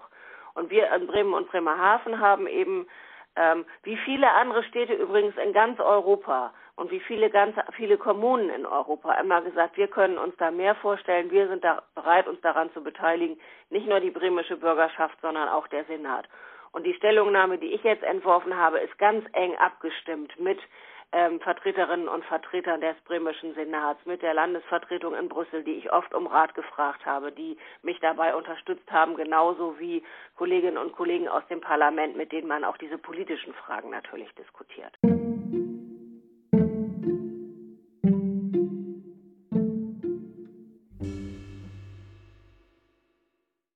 Und 0.56 0.70
wir 0.70 0.90
in 0.92 1.06
Bremen 1.06 1.34
und 1.34 1.48
Bremerhaven 1.50 2.18
haben 2.18 2.46
eben, 2.46 2.86
ähm, 3.36 3.66
wie 3.82 3.98
viele 3.98 4.30
andere 4.32 4.64
Städte 4.64 4.94
übrigens 4.94 5.36
in 5.36 5.52
ganz 5.52 5.78
Europa 5.78 6.54
und 6.76 6.90
wie 6.90 7.00
viele 7.00 7.30
ganz 7.30 7.54
viele 7.76 7.98
Kommunen 7.98 8.48
in 8.48 8.64
Europa 8.64 9.12
immer 9.20 9.42
gesagt, 9.42 9.76
wir 9.76 9.88
können 9.88 10.16
uns 10.16 10.34
da 10.38 10.50
mehr 10.50 10.74
vorstellen, 10.76 11.30
wir 11.30 11.46
sind 11.48 11.62
da 11.62 11.82
bereit, 11.94 12.26
uns 12.26 12.40
daran 12.40 12.72
zu 12.72 12.82
beteiligen, 12.82 13.38
nicht 13.68 13.86
nur 13.86 14.00
die 14.00 14.10
bremische 14.10 14.56
Bürgerschaft, 14.56 15.18
sondern 15.20 15.48
auch 15.48 15.68
der 15.68 15.84
Senat. 15.84 16.26
Und 16.72 16.84
die 16.84 16.94
Stellungnahme, 16.94 17.58
die 17.58 17.72
ich 17.74 17.82
jetzt 17.84 18.02
entworfen 18.02 18.56
habe, 18.56 18.78
ist 18.78 18.98
ganz 18.98 19.26
eng 19.32 19.56
abgestimmt 19.56 20.38
mit 20.40 20.58
ähm, 21.16 21.40
Vertreterinnen 21.40 22.08
und 22.08 22.26
Vertretern 22.26 22.82
des 22.82 22.94
bremischen 23.06 23.54
Senats, 23.54 24.04
mit 24.04 24.20
der 24.20 24.34
Landesvertretung 24.34 25.14
in 25.14 25.30
Brüssel, 25.30 25.64
die 25.64 25.72
ich 25.72 25.90
oft 25.90 26.12
um 26.12 26.26
Rat 26.26 26.54
gefragt 26.54 27.06
habe, 27.06 27.32
die 27.32 27.56
mich 27.80 27.98
dabei 28.00 28.34
unterstützt 28.34 28.90
haben, 28.92 29.16
genauso 29.16 29.78
wie 29.78 30.02
Kolleginnen 30.36 30.76
und 30.76 30.92
Kollegen 30.92 31.26
aus 31.26 31.42
dem 31.48 31.62
Parlament, 31.62 32.18
mit 32.18 32.32
denen 32.32 32.46
man 32.46 32.64
auch 32.64 32.76
diese 32.76 32.98
politischen 32.98 33.54
Fragen 33.54 33.88
natürlich 33.88 34.28
diskutiert. 34.34 34.92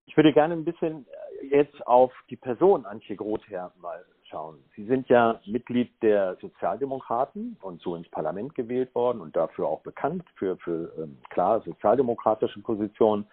Ich 0.04 0.16
würde 0.16 0.34
gerne 0.34 0.52
ein 0.52 0.66
bisschen 0.66 1.06
jetzt 1.40 1.86
auf 1.86 2.12
die 2.28 2.36
Person 2.36 2.84
Antje 2.84 3.16
Grother 3.16 3.72
mal 3.80 4.04
schauen. 4.30 4.58
Sie 4.76 4.84
sind 4.84 5.08
ja 5.08 5.40
Mitglied 5.46 5.90
der 6.02 6.36
Sozialdemokraten 6.40 7.56
und 7.60 7.80
so 7.80 7.96
ins 7.96 8.08
Parlament 8.08 8.54
gewählt 8.54 8.94
worden 8.94 9.20
und 9.20 9.36
dafür 9.36 9.66
auch 9.66 9.80
bekannt 9.80 10.24
für, 10.36 10.56
für 10.58 10.92
ähm, 10.98 11.18
klar 11.30 11.60
sozialdemokratische 11.60 12.60
Positionen. 12.60 13.26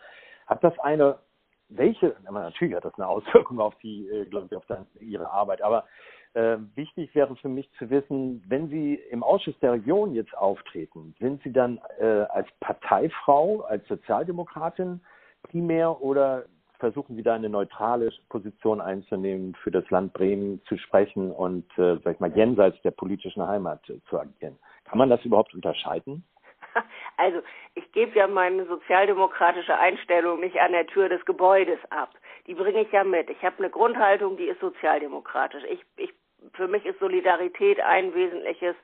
Hat 0.47 0.63
das 0.63 0.77
eine, 0.79 1.19
welche, 1.69 2.15
natürlich 2.29 2.75
hat 2.75 2.85
das 2.85 2.95
eine 2.95 3.07
Auswirkung 3.07 3.59
auf 3.59 3.75
die, 3.83 4.07
äh, 4.09 4.25
glaube 4.25 4.47
ich, 4.49 4.55
auf 4.55 4.65
dann, 4.65 4.87
Ihre 4.99 5.29
Arbeit, 5.29 5.61
aber 5.61 5.85
äh, 6.33 6.57
wichtig 6.75 7.13
wäre 7.15 7.35
für 7.37 7.49
mich 7.49 7.69
zu 7.77 7.89
wissen, 7.89 8.43
wenn 8.47 8.69
Sie 8.69 8.95
im 8.95 9.23
Ausschuss 9.23 9.57
der 9.59 9.73
Region 9.73 10.13
jetzt 10.13 10.35
auftreten, 10.37 11.15
sind 11.19 11.41
Sie 11.43 11.51
dann 11.51 11.79
äh, 11.99 12.25
als 12.29 12.47
Parteifrau, 12.59 13.61
als 13.61 13.87
Sozialdemokratin 13.87 15.01
primär 15.43 16.01
oder 16.01 16.45
versuchen 16.79 17.15
Sie 17.15 17.23
da 17.23 17.35
eine 17.35 17.49
neutrale 17.49 18.11
Position 18.29 18.81
einzunehmen, 18.81 19.55
für 19.55 19.71
das 19.71 19.89
Land 19.89 20.13
Bremen 20.13 20.61
zu 20.65 20.77
sprechen 20.77 21.31
und, 21.31 21.65
äh, 21.77 21.97
sag 22.03 22.15
ich 22.15 22.19
mal, 22.19 22.35
jenseits 22.35 22.81
der 22.81 22.91
politischen 22.91 23.45
Heimat 23.45 23.89
äh, 23.89 23.99
zu 24.09 24.19
agieren. 24.19 24.57
Kann 24.85 24.97
man 24.97 25.09
das 25.09 25.23
überhaupt 25.25 25.53
unterscheiden? 25.53 26.23
Also, 27.19 27.41
ich 27.73 27.91
gebe 27.93 28.15
ja 28.15 28.27
meine 28.27 28.67
sozialdemokratische 28.67 29.75
Einstellung 29.75 30.39
nicht 30.39 30.59
an 30.59 30.73
der 30.73 30.85
Tür 30.85 31.09
des 31.09 31.25
Gebäudes 31.25 31.79
ab. 31.89 32.11
Die 32.45 32.53
bringe 32.53 32.81
ich 32.81 32.91
ja 32.91 33.03
mit. 33.03 33.31
Ich 33.31 33.43
habe 33.43 33.57
eine 33.57 33.71
Grundhaltung, 33.71 34.37
die 34.37 34.43
ist 34.43 34.59
sozialdemokratisch. 34.59 35.63
Ich, 35.67 35.81
ich, 35.95 36.13
für 36.53 36.67
mich 36.67 36.85
ist 36.85 36.99
Solidarität 36.99 37.79
ein 37.79 38.13
wesentliches 38.13 38.75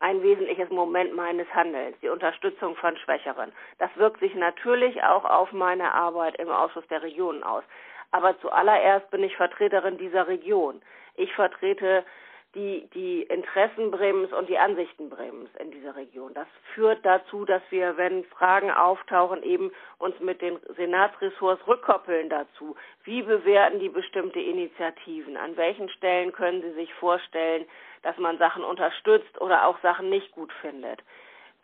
ein 0.00 0.22
wesentliches 0.22 0.70
Moment 0.70 1.14
meines 1.14 1.46
Handelns, 1.54 1.96
die 2.00 2.08
Unterstützung 2.08 2.74
von 2.76 2.96
Schwächeren. 2.96 3.52
Das 3.78 3.90
wirkt 3.96 4.20
sich 4.20 4.34
natürlich 4.34 5.02
auch 5.02 5.24
auf 5.24 5.52
meine 5.52 5.94
Arbeit 5.94 6.36
im 6.38 6.50
Ausschuss 6.50 6.86
der 6.88 7.02
Regionen 7.02 7.42
aus. 7.42 7.62
Aber 8.10 8.38
zuallererst 8.40 9.10
bin 9.10 9.22
ich 9.22 9.36
Vertreterin 9.36 9.98
dieser 9.98 10.26
Region. 10.26 10.80
Ich 11.16 11.32
vertrete 11.34 12.04
die, 12.54 12.88
die 12.94 13.22
Interessen 13.22 13.92
Bremens 13.92 14.32
und 14.32 14.48
die 14.48 14.58
Ansichten 14.58 15.08
Bremens 15.08 15.50
in 15.60 15.70
dieser 15.70 15.94
Region. 15.94 16.34
Das 16.34 16.48
führt 16.74 17.04
dazu, 17.04 17.44
dass 17.44 17.62
wir, 17.70 17.96
wenn 17.96 18.24
Fragen 18.24 18.72
auftauchen, 18.72 19.42
eben 19.44 19.70
uns 19.98 20.18
mit 20.18 20.42
den 20.42 20.58
Senatsressorts 20.76 21.64
rückkoppeln 21.68 22.28
dazu. 22.28 22.74
Wie 23.04 23.22
bewerten 23.22 23.78
die 23.78 23.88
bestimmte 23.88 24.40
Initiativen? 24.40 25.36
An 25.36 25.56
welchen 25.56 25.88
Stellen 25.90 26.32
können 26.32 26.62
Sie 26.62 26.72
sich 26.72 26.92
vorstellen, 26.94 27.66
dass 28.02 28.16
man 28.18 28.38
Sachen 28.38 28.64
unterstützt 28.64 29.40
oder 29.40 29.66
auch 29.66 29.78
Sachen 29.80 30.10
nicht 30.10 30.32
gut 30.32 30.52
findet? 30.60 31.00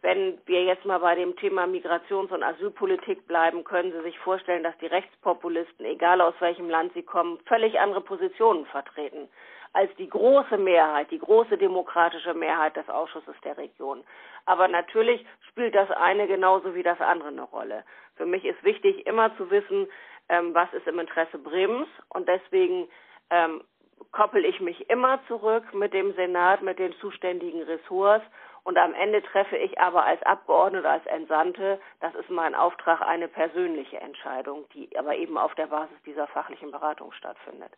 Wenn 0.02 0.38
wir 0.46 0.62
jetzt 0.64 0.84
mal 0.84 0.98
bei 0.98 1.14
dem 1.14 1.36
Thema 1.36 1.66
Migrations- 1.66 2.32
und 2.32 2.42
Asylpolitik 2.42 3.26
bleiben, 3.26 3.64
können 3.64 3.92
Sie 3.92 4.02
sich 4.02 4.18
vorstellen, 4.18 4.62
dass 4.62 4.76
die 4.78 4.86
Rechtspopulisten, 4.86 5.84
egal 5.86 6.20
aus 6.20 6.34
welchem 6.38 6.68
Land 6.68 6.92
sie 6.92 7.02
kommen, 7.02 7.38
völlig 7.46 7.80
andere 7.80 8.02
Positionen 8.02 8.66
vertreten 8.66 9.28
als 9.76 9.94
die 9.96 10.08
große 10.08 10.56
Mehrheit, 10.56 11.10
die 11.10 11.18
große 11.18 11.58
demokratische 11.58 12.32
Mehrheit 12.32 12.76
des 12.76 12.88
Ausschusses 12.88 13.34
der 13.44 13.58
Region. 13.58 14.02
Aber 14.46 14.68
natürlich 14.68 15.24
spielt 15.48 15.74
das 15.74 15.90
eine 15.90 16.26
genauso 16.26 16.74
wie 16.74 16.82
das 16.82 16.98
andere 16.98 17.28
eine 17.28 17.42
Rolle. 17.42 17.84
Für 18.16 18.24
mich 18.24 18.46
ist 18.46 18.62
wichtig, 18.64 19.06
immer 19.06 19.36
zu 19.36 19.50
wissen, 19.50 19.86
ähm, 20.30 20.54
was 20.54 20.72
ist 20.72 20.86
im 20.86 20.98
Interesse 20.98 21.36
Bremens 21.38 21.88
und 22.08 22.26
deswegen 22.26 22.88
ähm, 23.28 23.62
koppel 24.12 24.44
ich 24.44 24.60
mich 24.60 24.88
immer 24.90 25.20
zurück 25.26 25.74
mit 25.74 25.92
dem 25.92 26.14
Senat, 26.14 26.62
mit 26.62 26.78
den 26.78 26.92
zuständigen 26.94 27.62
Ressorts 27.62 28.24
und 28.66 28.78
am 28.78 28.94
Ende 28.94 29.22
treffe 29.22 29.56
ich 29.56 29.78
aber 29.78 30.04
als 30.04 30.20
Abgeordnete, 30.24 30.88
als 30.88 31.06
Entsandte, 31.06 31.78
das 32.00 32.12
ist 32.16 32.28
mein 32.30 32.54
Auftrag, 32.54 33.00
eine 33.00 33.28
persönliche 33.28 34.00
Entscheidung, 34.00 34.64
die 34.74 34.88
aber 34.98 35.14
eben 35.14 35.38
auf 35.38 35.54
der 35.54 35.68
Basis 35.68 35.96
dieser 36.04 36.26
fachlichen 36.26 36.72
Beratung 36.72 37.12
stattfindet. 37.12 37.70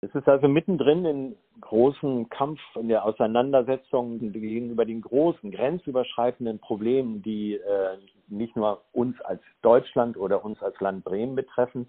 Es 0.00 0.14
ist 0.14 0.26
also 0.26 0.48
mittendrin 0.48 1.04
in 1.04 1.36
großen 1.70 2.28
Kampf, 2.30 2.58
in 2.74 2.88
der 2.88 3.04
Auseinandersetzung 3.04 4.18
gegenüber 4.18 4.84
den 4.84 5.02
großen, 5.02 5.52
grenzüberschreitenden 5.52 6.58
Problemen, 6.58 7.22
die 7.22 7.54
äh, 7.54 7.96
nicht 8.26 8.56
nur 8.56 8.80
uns 8.92 9.20
als 9.20 9.40
Deutschland 9.62 10.16
oder 10.16 10.44
uns 10.44 10.60
als 10.64 10.78
Land 10.80 11.04
Bremen 11.04 11.36
betreffen, 11.36 11.86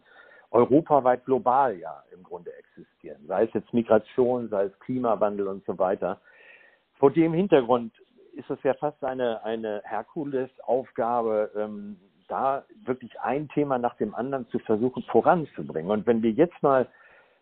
europaweit 0.51 1.25
global 1.25 1.75
ja 1.79 2.03
im 2.15 2.21
Grunde 2.21 2.51
existieren. 2.53 3.25
Sei 3.27 3.45
es 3.45 3.53
jetzt 3.55 3.73
Migration, 3.73 4.49
sei 4.49 4.65
es 4.65 4.79
Klimawandel 4.81 5.47
und 5.47 5.65
so 5.65 5.79
weiter. 5.79 6.21
Vor 6.99 7.09
dem 7.09 7.33
Hintergrund 7.33 7.91
ist 8.33 8.51
es 8.51 8.61
ja 8.61 8.75
fast 8.75 9.03
eine, 9.03 9.43
eine 9.43 9.81
Herkulesaufgabe, 9.83 11.49
ähm, 11.57 11.97
da 12.27 12.65
wirklich 12.85 13.19
ein 13.19 13.49
Thema 13.49 13.79
nach 13.79 13.95
dem 13.95 14.13
anderen 14.13 14.47
zu 14.49 14.59
versuchen 14.59 15.01
voranzubringen. 15.09 15.89
Und 15.89 16.05
wenn 16.05 16.21
wir 16.21 16.31
jetzt 16.31 16.61
mal 16.61 16.85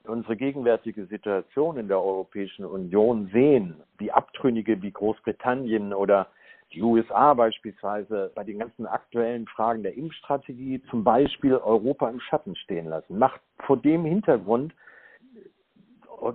unsere 0.10 0.36
gegenwärtige 0.36 1.06
Situation 1.06 1.78
in 1.78 1.88
der 1.88 2.02
Europäischen 2.02 2.66
Union 2.66 3.30
sehen, 3.32 3.82
wie 3.98 4.12
Abtrünnige 4.12 4.82
wie 4.82 4.92
Großbritannien 4.92 5.94
oder 5.94 6.28
die 6.74 6.84
USA 6.84 7.34
beispielsweise 7.34 8.32
bei 8.36 8.44
den 8.44 8.60
ganzen 8.60 8.86
aktuellen 8.86 9.48
Fragen 9.48 9.84
der 9.84 9.96
Impfstrategie 9.96 10.82
zum 10.90 11.04
Beispiel 11.04 11.56
Europa 11.56 12.10
im 12.10 12.20
Schatten 12.20 12.56
stehen 12.56 12.88
lassen. 12.88 13.18
Macht 13.18 13.42
vor 13.66 13.78
dem 13.78 14.06
Hintergrund 14.06 14.74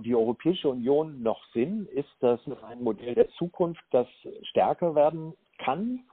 die 0.03 0.15
Europäische 0.15 0.67
Union 0.67 1.21
noch 1.21 1.45
Sinn? 1.53 1.87
Ist 1.93 2.13
das 2.19 2.39
ein 2.67 2.83
Modell 2.83 3.15
der 3.15 3.29
Zukunft, 3.29 3.83
das 3.91 4.07
stärker 4.43 4.95
werden 4.95 5.33
kann? 5.59 6.03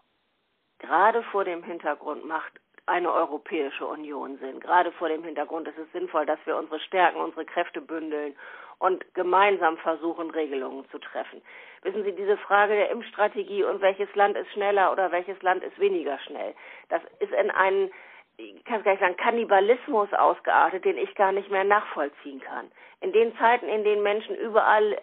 Gerade 0.78 1.22
vor 1.24 1.44
dem 1.44 1.62
Hintergrund 1.64 2.24
macht 2.26 2.60
eine 2.86 3.12
Europäische 3.12 3.86
Union 3.86 4.38
sind. 4.38 4.60
Gerade 4.60 4.92
vor 4.92 5.08
dem 5.08 5.22
Hintergrund 5.24 5.68
ist 5.68 5.78
es 5.78 5.90
sinnvoll, 5.92 6.26
dass 6.26 6.38
wir 6.44 6.56
unsere 6.56 6.80
Stärken, 6.80 7.20
unsere 7.20 7.44
Kräfte 7.44 7.80
bündeln 7.80 8.34
und 8.78 9.04
gemeinsam 9.14 9.76
versuchen, 9.78 10.30
Regelungen 10.30 10.88
zu 10.90 10.98
treffen. 10.98 11.40
Wissen 11.82 12.02
Sie, 12.04 12.12
diese 12.12 12.36
Frage 12.36 12.74
der 12.74 12.90
Impfstrategie 12.90 13.62
und 13.62 13.80
welches 13.80 14.12
Land 14.14 14.36
ist 14.36 14.50
schneller 14.52 14.90
oder 14.90 15.12
welches 15.12 15.40
Land 15.42 15.62
ist 15.62 15.78
weniger 15.78 16.18
schnell, 16.20 16.54
das 16.88 17.02
ist 17.20 17.32
in 17.32 17.50
einen 17.50 17.90
ich 18.38 18.64
kann 18.64 18.78
es 18.78 18.84
gar 18.84 18.92
nicht 18.92 19.00
sagen, 19.00 19.16
Kannibalismus 19.16 20.12
ausgeartet, 20.12 20.84
den 20.84 20.96
ich 20.96 21.14
gar 21.14 21.32
nicht 21.32 21.50
mehr 21.50 21.64
nachvollziehen 21.64 22.40
kann. 22.40 22.72
In 23.00 23.12
den 23.12 23.36
Zeiten, 23.36 23.68
in 23.68 23.84
denen 23.84 24.02
Menschen 24.02 24.34
überall 24.34 24.98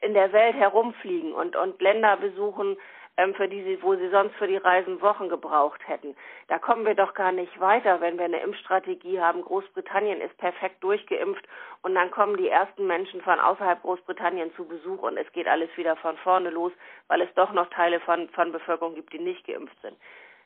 in 0.00 0.14
der 0.14 0.32
Welt 0.32 0.54
herumfliegen 0.54 1.32
und, 1.32 1.56
und 1.56 1.80
Länder 1.80 2.16
besuchen, 2.16 2.76
ähm, 3.16 3.34
für 3.34 3.48
die 3.48 3.62
sie, 3.62 3.82
wo 3.82 3.94
sie 3.94 4.08
sonst 4.08 4.34
für 4.36 4.46
die 4.46 4.56
Reisen 4.56 5.00
Wochen 5.00 5.28
gebraucht 5.28 5.80
hätten. 5.86 6.16
Da 6.48 6.58
kommen 6.58 6.84
wir 6.84 6.94
doch 6.94 7.14
gar 7.14 7.32
nicht 7.32 7.60
weiter, 7.60 8.00
wenn 8.00 8.18
wir 8.18 8.24
eine 8.24 8.40
Impfstrategie 8.40 9.20
haben. 9.20 9.42
Großbritannien 9.42 10.20
ist 10.20 10.36
perfekt 10.38 10.82
durchgeimpft 10.82 11.46
und 11.82 11.94
dann 11.94 12.10
kommen 12.10 12.36
die 12.36 12.48
ersten 12.48 12.86
Menschen 12.86 13.20
von 13.22 13.38
außerhalb 13.38 13.82
Großbritannien 13.82 14.54
zu 14.54 14.66
Besuch 14.66 15.02
und 15.02 15.16
es 15.16 15.30
geht 15.32 15.46
alles 15.46 15.70
wieder 15.76 15.96
von 15.96 16.16
vorne 16.18 16.50
los, 16.50 16.72
weil 17.08 17.20
es 17.20 17.32
doch 17.34 17.52
noch 17.52 17.70
Teile 17.70 18.00
von, 18.00 18.28
von 18.30 18.52
Bevölkerung 18.52 18.94
gibt, 18.94 19.12
die 19.12 19.18
nicht 19.18 19.46
geimpft 19.46 19.80
sind. 19.82 19.96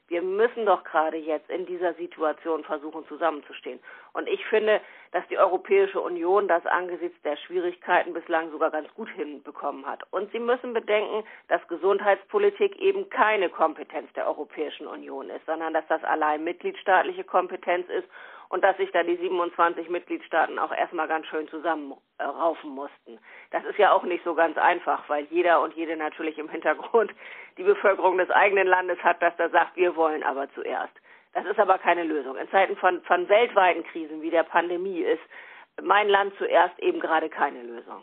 Wir 0.08 0.22
müssen 0.22 0.64
doch 0.64 0.84
gerade 0.84 1.18
jetzt 1.18 1.50
in 1.50 1.66
dieser 1.66 1.92
Situation 1.94 2.64
versuchen 2.64 3.06
zusammenzustehen. 3.08 3.78
Und 4.14 4.26
ich 4.26 4.44
finde, 4.46 4.80
dass 5.12 5.26
die 5.28 5.38
Europäische 5.38 6.00
Union 6.00 6.48
das 6.48 6.64
angesichts 6.66 7.20
der 7.22 7.36
Schwierigkeiten 7.36 8.14
bislang 8.14 8.50
sogar 8.50 8.70
ganz 8.70 8.92
gut 8.94 9.10
hinbekommen 9.10 9.86
hat. 9.86 10.02
Und 10.10 10.32
Sie 10.32 10.38
müssen 10.38 10.72
bedenken, 10.72 11.24
dass 11.48 11.66
Gesundheitspolitik 11.68 12.76
eben 12.80 13.10
keine 13.10 13.50
Kompetenz 13.50 14.10
der 14.14 14.26
Europäischen 14.26 14.86
Union 14.86 15.28
ist, 15.28 15.44
sondern 15.44 15.74
dass 15.74 15.86
das 15.88 16.02
allein 16.04 16.42
mitgliedstaatliche 16.42 17.24
Kompetenz 17.24 17.88
ist 17.90 18.08
und 18.48 18.64
dass 18.64 18.76
sich 18.76 18.90
da 18.92 19.02
die 19.02 19.16
27 19.16 19.88
Mitgliedstaaten 19.88 20.58
auch 20.58 20.72
erstmal 20.72 21.08
ganz 21.08 21.26
schön 21.26 21.48
zusammenraufen 21.48 22.70
mussten. 22.70 23.18
Das 23.50 23.64
ist 23.64 23.78
ja 23.78 23.92
auch 23.92 24.02
nicht 24.04 24.24
so 24.24 24.34
ganz 24.34 24.56
einfach, 24.56 25.08
weil 25.08 25.26
jeder 25.30 25.60
und 25.60 25.74
jede 25.74 25.96
natürlich 25.96 26.38
im 26.38 26.48
Hintergrund 26.48 27.12
die 27.58 27.64
Bevölkerung 27.64 28.18
des 28.18 28.30
eigenen 28.30 28.66
Landes 28.66 28.98
hat, 29.02 29.20
dass 29.22 29.36
da 29.36 29.48
sagt, 29.48 29.76
wir 29.76 29.96
wollen 29.96 30.22
aber 30.22 30.48
zuerst. 30.54 30.94
Das 31.34 31.44
ist 31.44 31.58
aber 31.58 31.78
keine 31.78 32.04
Lösung. 32.04 32.36
In 32.36 32.48
Zeiten 32.50 32.76
von, 32.76 33.02
von 33.02 33.28
weltweiten 33.28 33.84
Krisen 33.84 34.22
wie 34.22 34.30
der 34.30 34.44
Pandemie 34.44 35.00
ist 35.00 35.22
mein 35.82 36.08
Land 36.08 36.32
zuerst 36.38 36.78
eben 36.80 37.00
gerade 37.00 37.28
keine 37.28 37.62
Lösung. 37.62 38.02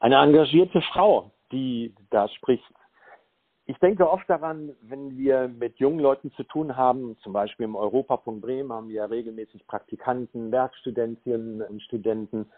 Eine 0.00 0.16
engagierte 0.16 0.80
Frau, 0.80 1.30
die 1.52 1.94
da 2.10 2.28
spricht. 2.28 2.64
Ich 3.66 3.78
denke 3.78 4.10
oft 4.10 4.28
daran, 4.28 4.74
wenn 4.82 5.16
wir 5.16 5.46
mit 5.46 5.78
jungen 5.78 6.00
Leuten 6.00 6.32
zu 6.32 6.42
tun 6.42 6.76
haben, 6.76 7.16
zum 7.22 7.32
Beispiel 7.32 7.64
im 7.64 7.76
Europapunkt 7.76 8.42
Bremen 8.42 8.72
haben 8.72 8.88
wir 8.88 8.96
ja 8.96 9.04
regelmäßig 9.04 9.64
Praktikanten, 9.68 10.50
Werkstudentinnen 10.50 11.62
und 11.62 11.80
Studenten. 11.82 12.50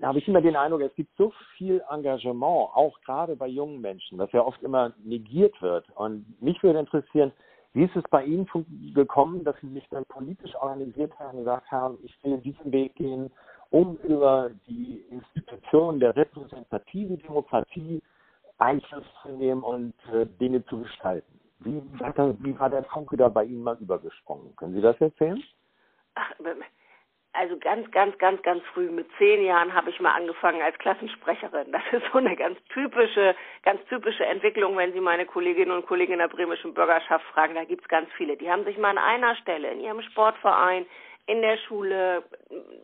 Da 0.00 0.08
habe 0.08 0.20
ich 0.20 0.28
immer 0.28 0.40
den 0.40 0.54
Eindruck, 0.54 0.82
es 0.82 0.94
gibt 0.94 1.16
so 1.16 1.32
viel 1.56 1.82
Engagement, 1.90 2.70
auch 2.72 3.00
gerade 3.00 3.34
bei 3.34 3.48
jungen 3.48 3.80
Menschen, 3.80 4.16
was 4.18 4.30
ja 4.30 4.42
oft 4.42 4.62
immer 4.62 4.92
negiert 5.02 5.60
wird. 5.60 5.88
Und 5.96 6.24
mich 6.40 6.62
würde 6.62 6.78
interessieren, 6.78 7.32
wie 7.72 7.84
ist 7.84 7.96
es 7.96 8.04
bei 8.08 8.24
Ihnen 8.24 8.46
gekommen, 8.94 9.42
dass 9.42 9.56
Sie 9.60 9.72
sich 9.72 9.88
dann 9.90 10.04
politisch 10.04 10.54
organisiert 10.54 11.18
haben 11.18 11.38
und 11.38 11.44
gesagt 11.44 11.68
haben, 11.72 11.98
ich 12.04 12.16
will 12.22 12.38
diesen 12.38 12.70
Weg 12.70 12.94
gehen, 12.94 13.28
um 13.70 13.96
über 14.04 14.52
die 14.68 15.04
Institution 15.10 15.98
der 15.98 16.14
repräsentativen 16.14 17.18
Demokratie 17.18 18.00
Einfluss 18.58 19.04
zu 19.22 19.28
nehmen 19.30 19.62
und 19.62 19.94
äh, 20.12 20.26
Dinge 20.40 20.64
zu 20.66 20.80
gestalten. 20.80 21.40
Wie, 21.60 21.82
wie 21.82 22.58
war 22.58 22.70
der 22.70 22.84
Funke 22.84 23.16
da 23.16 23.28
bei 23.28 23.44
Ihnen 23.44 23.62
mal 23.62 23.76
übergesprungen? 23.80 24.54
Können 24.56 24.74
Sie 24.74 24.80
das 24.80 25.00
erzählen? 25.00 25.42
Also 27.32 27.58
ganz, 27.58 27.90
ganz, 27.90 28.16
ganz, 28.18 28.40
ganz 28.42 28.62
früh, 28.72 28.88
mit 28.90 29.08
zehn 29.18 29.44
Jahren 29.44 29.74
habe 29.74 29.90
ich 29.90 29.98
mal 29.98 30.12
angefangen 30.14 30.62
als 30.62 30.78
Klassensprecherin. 30.78 31.72
Das 31.72 31.82
ist 31.90 32.04
so 32.12 32.18
eine 32.18 32.36
ganz 32.36 32.58
typische, 32.72 33.34
ganz 33.64 33.84
typische 33.86 34.24
Entwicklung, 34.24 34.76
wenn 34.76 34.92
Sie 34.92 35.00
meine 35.00 35.26
Kolleginnen 35.26 35.72
und 35.72 35.86
Kollegen 35.86 36.12
in 36.12 36.20
der 36.20 36.28
bremischen 36.28 36.74
Bürgerschaft 36.74 37.24
fragen. 37.32 37.56
Da 37.56 37.64
gibt 37.64 37.82
es 37.82 37.88
ganz 37.88 38.08
viele. 38.16 38.36
Die 38.36 38.48
haben 38.48 38.64
sich 38.64 38.78
mal 38.78 38.90
an 38.90 38.98
einer 38.98 39.34
Stelle 39.36 39.68
in 39.72 39.80
ihrem 39.80 40.00
Sportverein, 40.02 40.86
in 41.26 41.40
der 41.40 41.56
Schule, 41.56 42.22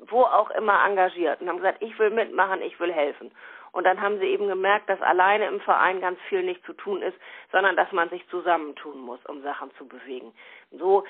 wo 0.08 0.22
auch 0.22 0.50
immer 0.50 0.84
engagiert 0.84 1.40
und 1.40 1.48
haben 1.48 1.58
gesagt, 1.58 1.82
ich 1.82 1.96
will 1.98 2.10
mitmachen, 2.10 2.60
ich 2.62 2.80
will 2.80 2.92
helfen. 2.92 3.30
Und 3.72 3.84
dann 3.84 4.00
haben 4.00 4.18
sie 4.18 4.26
eben 4.26 4.48
gemerkt, 4.48 4.88
dass 4.88 5.00
alleine 5.00 5.46
im 5.46 5.60
Verein 5.60 6.00
ganz 6.00 6.18
viel 6.28 6.42
nicht 6.42 6.64
zu 6.64 6.72
tun 6.72 7.02
ist, 7.02 7.16
sondern 7.52 7.76
dass 7.76 7.90
man 7.92 8.08
sich 8.10 8.26
zusammentun 8.28 9.00
muss, 9.00 9.24
um 9.26 9.42
Sachen 9.42 9.70
zu 9.76 9.86
bewegen. 9.86 10.32
So 10.70 11.04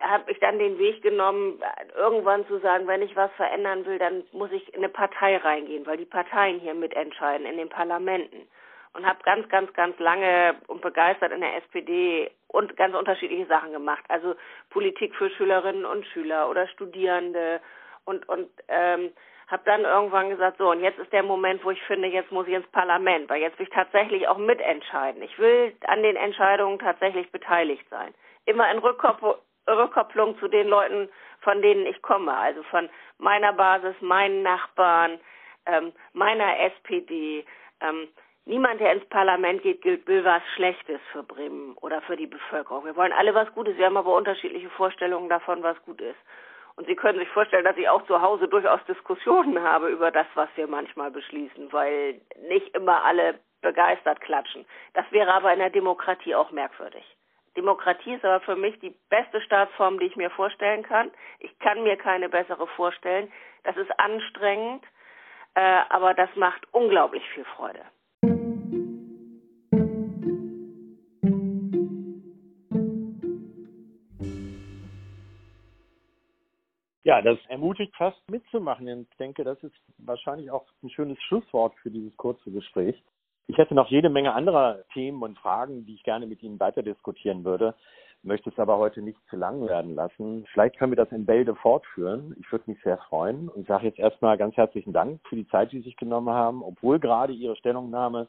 habe 0.00 0.30
ich 0.30 0.38
dann 0.38 0.58
den 0.58 0.78
Weg 0.78 1.02
genommen, 1.02 1.60
irgendwann 1.96 2.46
zu 2.46 2.58
sagen, 2.60 2.86
wenn 2.86 3.02
ich 3.02 3.16
was 3.16 3.30
verändern 3.32 3.84
will, 3.86 3.98
dann 3.98 4.24
muss 4.32 4.52
ich 4.52 4.68
in 4.72 4.80
eine 4.80 4.88
Partei 4.88 5.36
reingehen, 5.36 5.86
weil 5.86 5.96
die 5.96 6.04
Parteien 6.04 6.60
hier 6.60 6.74
mitentscheiden 6.74 7.46
in 7.46 7.56
den 7.56 7.68
Parlamenten. 7.68 8.48
Und 8.94 9.06
habe 9.06 9.22
ganz, 9.22 9.48
ganz, 9.48 9.72
ganz 9.74 9.98
lange 9.98 10.56
und 10.66 10.80
begeistert 10.80 11.30
in 11.32 11.40
der 11.40 11.56
SPD 11.56 12.30
und 12.48 12.76
ganz 12.76 12.96
unterschiedliche 12.96 13.46
Sachen 13.46 13.72
gemacht. 13.72 14.02
Also 14.08 14.34
Politik 14.70 15.14
für 15.14 15.30
Schülerinnen 15.30 15.84
und 15.84 16.06
Schüler 16.06 16.48
oder 16.48 16.66
Studierende 16.68 17.60
und 18.04 18.28
und 18.28 18.48
ähm, 18.68 19.12
habe 19.48 19.62
dann 19.64 19.84
irgendwann 19.84 20.28
gesagt, 20.28 20.58
so, 20.58 20.70
und 20.70 20.80
jetzt 20.80 20.98
ist 20.98 21.12
der 21.12 21.22
Moment, 21.22 21.64
wo 21.64 21.70
ich 21.70 21.82
finde, 21.82 22.08
jetzt 22.08 22.30
muss 22.30 22.46
ich 22.46 22.54
ins 22.54 22.66
Parlament, 22.68 23.28
weil 23.30 23.40
jetzt 23.40 23.58
will 23.58 23.66
ich 23.66 23.74
tatsächlich 23.74 24.28
auch 24.28 24.36
mitentscheiden. 24.36 25.22
Ich 25.22 25.38
will 25.38 25.74
an 25.86 26.02
den 26.02 26.16
Entscheidungen 26.16 26.78
tatsächlich 26.78 27.30
beteiligt 27.32 27.86
sein. 27.88 28.14
Immer 28.44 28.70
in 28.70 28.78
Rückkopplung, 28.78 29.34
Rückkopplung 29.66 30.38
zu 30.38 30.48
den 30.48 30.68
Leuten, 30.68 31.08
von 31.40 31.62
denen 31.62 31.86
ich 31.86 32.00
komme, 32.02 32.34
also 32.34 32.62
von 32.64 32.88
meiner 33.18 33.52
Basis, 33.54 33.94
meinen 34.00 34.42
Nachbarn, 34.42 35.18
ähm, 35.66 35.92
meiner 36.12 36.60
SPD. 36.60 37.44
Ähm, 37.80 38.08
niemand, 38.44 38.80
der 38.80 38.92
ins 38.92 39.04
Parlament 39.06 39.62
geht, 39.62 39.84
will 39.84 40.24
was 40.24 40.42
Schlechtes 40.56 41.00
für 41.12 41.22
Bremen 41.22 41.74
oder 41.80 42.02
für 42.02 42.16
die 42.16 42.26
Bevölkerung. 42.26 42.84
Wir 42.84 42.96
wollen 42.96 43.12
alle 43.12 43.34
was 43.34 43.52
Gutes, 43.54 43.78
wir 43.78 43.86
haben 43.86 43.96
aber 43.96 44.14
unterschiedliche 44.14 44.70
Vorstellungen 44.70 45.28
davon, 45.28 45.62
was 45.62 45.82
gut 45.84 46.00
ist. 46.02 46.18
Und 46.78 46.86
Sie 46.86 46.94
können 46.94 47.18
sich 47.18 47.28
vorstellen, 47.30 47.64
dass 47.64 47.76
ich 47.76 47.88
auch 47.88 48.06
zu 48.06 48.22
Hause 48.22 48.46
durchaus 48.46 48.78
Diskussionen 48.84 49.60
habe 49.60 49.88
über 49.88 50.12
das, 50.12 50.28
was 50.34 50.48
wir 50.54 50.68
manchmal 50.68 51.10
beschließen, 51.10 51.72
weil 51.72 52.20
nicht 52.48 52.72
immer 52.76 53.04
alle 53.04 53.40
begeistert 53.62 54.20
klatschen. 54.20 54.64
Das 54.94 55.04
wäre 55.10 55.34
aber 55.34 55.52
in 55.52 55.58
der 55.58 55.70
Demokratie 55.70 56.36
auch 56.36 56.52
merkwürdig. 56.52 57.04
Demokratie 57.56 58.14
ist 58.14 58.24
aber 58.24 58.38
für 58.38 58.54
mich 58.54 58.78
die 58.78 58.94
beste 59.10 59.40
Staatsform, 59.40 59.98
die 59.98 60.06
ich 60.06 60.14
mir 60.14 60.30
vorstellen 60.30 60.84
kann. 60.84 61.10
Ich 61.40 61.58
kann 61.58 61.82
mir 61.82 61.96
keine 61.96 62.28
bessere 62.28 62.68
vorstellen. 62.68 63.32
Das 63.64 63.76
ist 63.76 63.90
anstrengend, 63.98 64.84
äh, 65.54 65.80
aber 65.88 66.14
das 66.14 66.30
macht 66.36 66.62
unglaublich 66.70 67.28
viel 67.30 67.44
Freude. 67.56 67.80
Ja, 77.08 77.22
das 77.22 77.38
ermutigt 77.48 77.96
fast 77.96 78.20
mitzumachen. 78.30 78.86
Ich 79.10 79.16
denke, 79.16 79.42
das 79.42 79.56
ist 79.62 79.72
wahrscheinlich 79.96 80.50
auch 80.50 80.66
ein 80.82 80.90
schönes 80.90 81.16
Schlusswort 81.22 81.74
für 81.76 81.90
dieses 81.90 82.14
kurze 82.18 82.50
Gespräch. 82.50 83.02
Ich 83.46 83.56
hätte 83.56 83.74
noch 83.74 83.88
jede 83.88 84.10
Menge 84.10 84.34
anderer 84.34 84.84
Themen 84.92 85.22
und 85.22 85.38
Fragen, 85.38 85.86
die 85.86 85.94
ich 85.94 86.02
gerne 86.02 86.26
mit 86.26 86.42
Ihnen 86.42 86.60
weiter 86.60 86.82
diskutieren 86.82 87.46
würde, 87.46 87.74
möchte 88.22 88.50
es 88.50 88.58
aber 88.58 88.76
heute 88.76 89.00
nicht 89.00 89.18
zu 89.30 89.36
lang 89.36 89.66
werden 89.66 89.94
lassen. 89.94 90.44
Vielleicht 90.52 90.76
können 90.76 90.92
wir 90.92 91.02
das 91.02 91.10
in 91.10 91.24
Bälde 91.24 91.54
fortführen. 91.54 92.36
Ich 92.40 92.52
würde 92.52 92.70
mich 92.70 92.82
sehr 92.82 92.98
freuen 92.98 93.48
und 93.48 93.66
sage 93.66 93.86
jetzt 93.86 93.98
erstmal 93.98 94.36
ganz 94.36 94.54
herzlichen 94.58 94.92
Dank 94.92 95.26
für 95.30 95.36
die 95.36 95.48
Zeit, 95.48 95.72
die 95.72 95.78
Sie 95.78 95.84
sich 95.84 95.96
genommen 95.96 96.34
haben, 96.34 96.62
obwohl 96.62 96.98
gerade 96.98 97.32
Ihre 97.32 97.56
Stellungnahme 97.56 98.28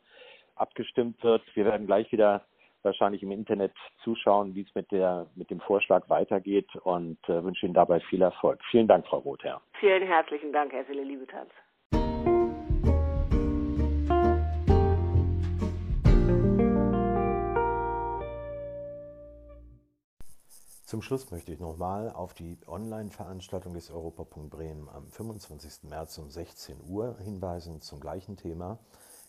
abgestimmt 0.56 1.22
wird. 1.22 1.42
Wir 1.54 1.66
werden 1.66 1.86
gleich 1.86 2.10
wieder 2.14 2.46
wahrscheinlich 2.84 3.24
im 3.24 3.32
Internet 3.32 3.74
zuschauen, 4.04 4.56
wie 4.56 4.62
es 4.62 4.76
mit 4.76 4.92
der 4.92 5.28
mit 5.36 5.50
dem 5.50 5.60
Vorschlag 5.60 6.10
weitergeht 6.10 6.76
und 6.84 7.18
äh, 7.28 7.44
wünsche 7.44 7.66
Ihnen 7.66 7.76
dabei 7.76 8.00
viel 8.00 8.22
Erfolg. 8.22 8.60
Vielen 8.72 8.88
Dank, 8.88 9.06
Frau 9.08 9.20
Rother. 9.20 9.62
Vielen 9.80 10.04
herzlichen 10.04 10.52
Dank, 10.52 10.72
Herr 10.72 10.86
Sille 10.86 11.04
Liebetanz. 11.04 11.52
Zum 20.90 21.04
Schluss 21.04 21.30
möchte 21.30 21.54
ich 21.54 21.60
nochmal 21.60 22.10
auf 22.10 22.34
die 22.34 22.58
Online-Veranstaltung 22.66 23.76
des 23.76 23.92
Europapunkt 23.92 24.50
Bremen 24.50 24.90
am 24.90 25.08
25. 25.12 25.88
März 25.88 26.18
um 26.18 26.32
16 26.32 26.78
Uhr 26.90 27.16
hinweisen 27.20 27.80
zum 27.80 28.00
gleichen 28.00 28.38
Thema. 28.38 28.80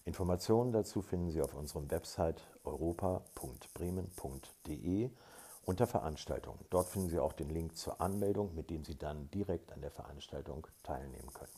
Informationen 0.05 0.73
dazu 0.73 1.03
finden 1.03 1.31
Sie 1.31 1.43
auf 1.43 1.55
unserem 1.55 1.91
Website 1.91 2.43
europa.bremen.de 2.65 5.11
unter 5.67 5.87
Veranstaltungen. 5.87 6.65
Dort 6.71 6.89
finden 6.89 7.11
Sie 7.11 7.19
auch 7.19 7.35
den 7.35 7.51
Link 7.51 7.77
zur 7.77 8.01
Anmeldung, 8.01 8.55
mit 8.55 8.71
dem 8.71 8.85
Sie 8.85 8.97
dann 8.97 9.31
direkt 9.31 9.73
an 9.73 9.83
der 9.83 9.91
Veranstaltung 9.91 10.67
teilnehmen 10.83 11.31
können. 11.33 11.53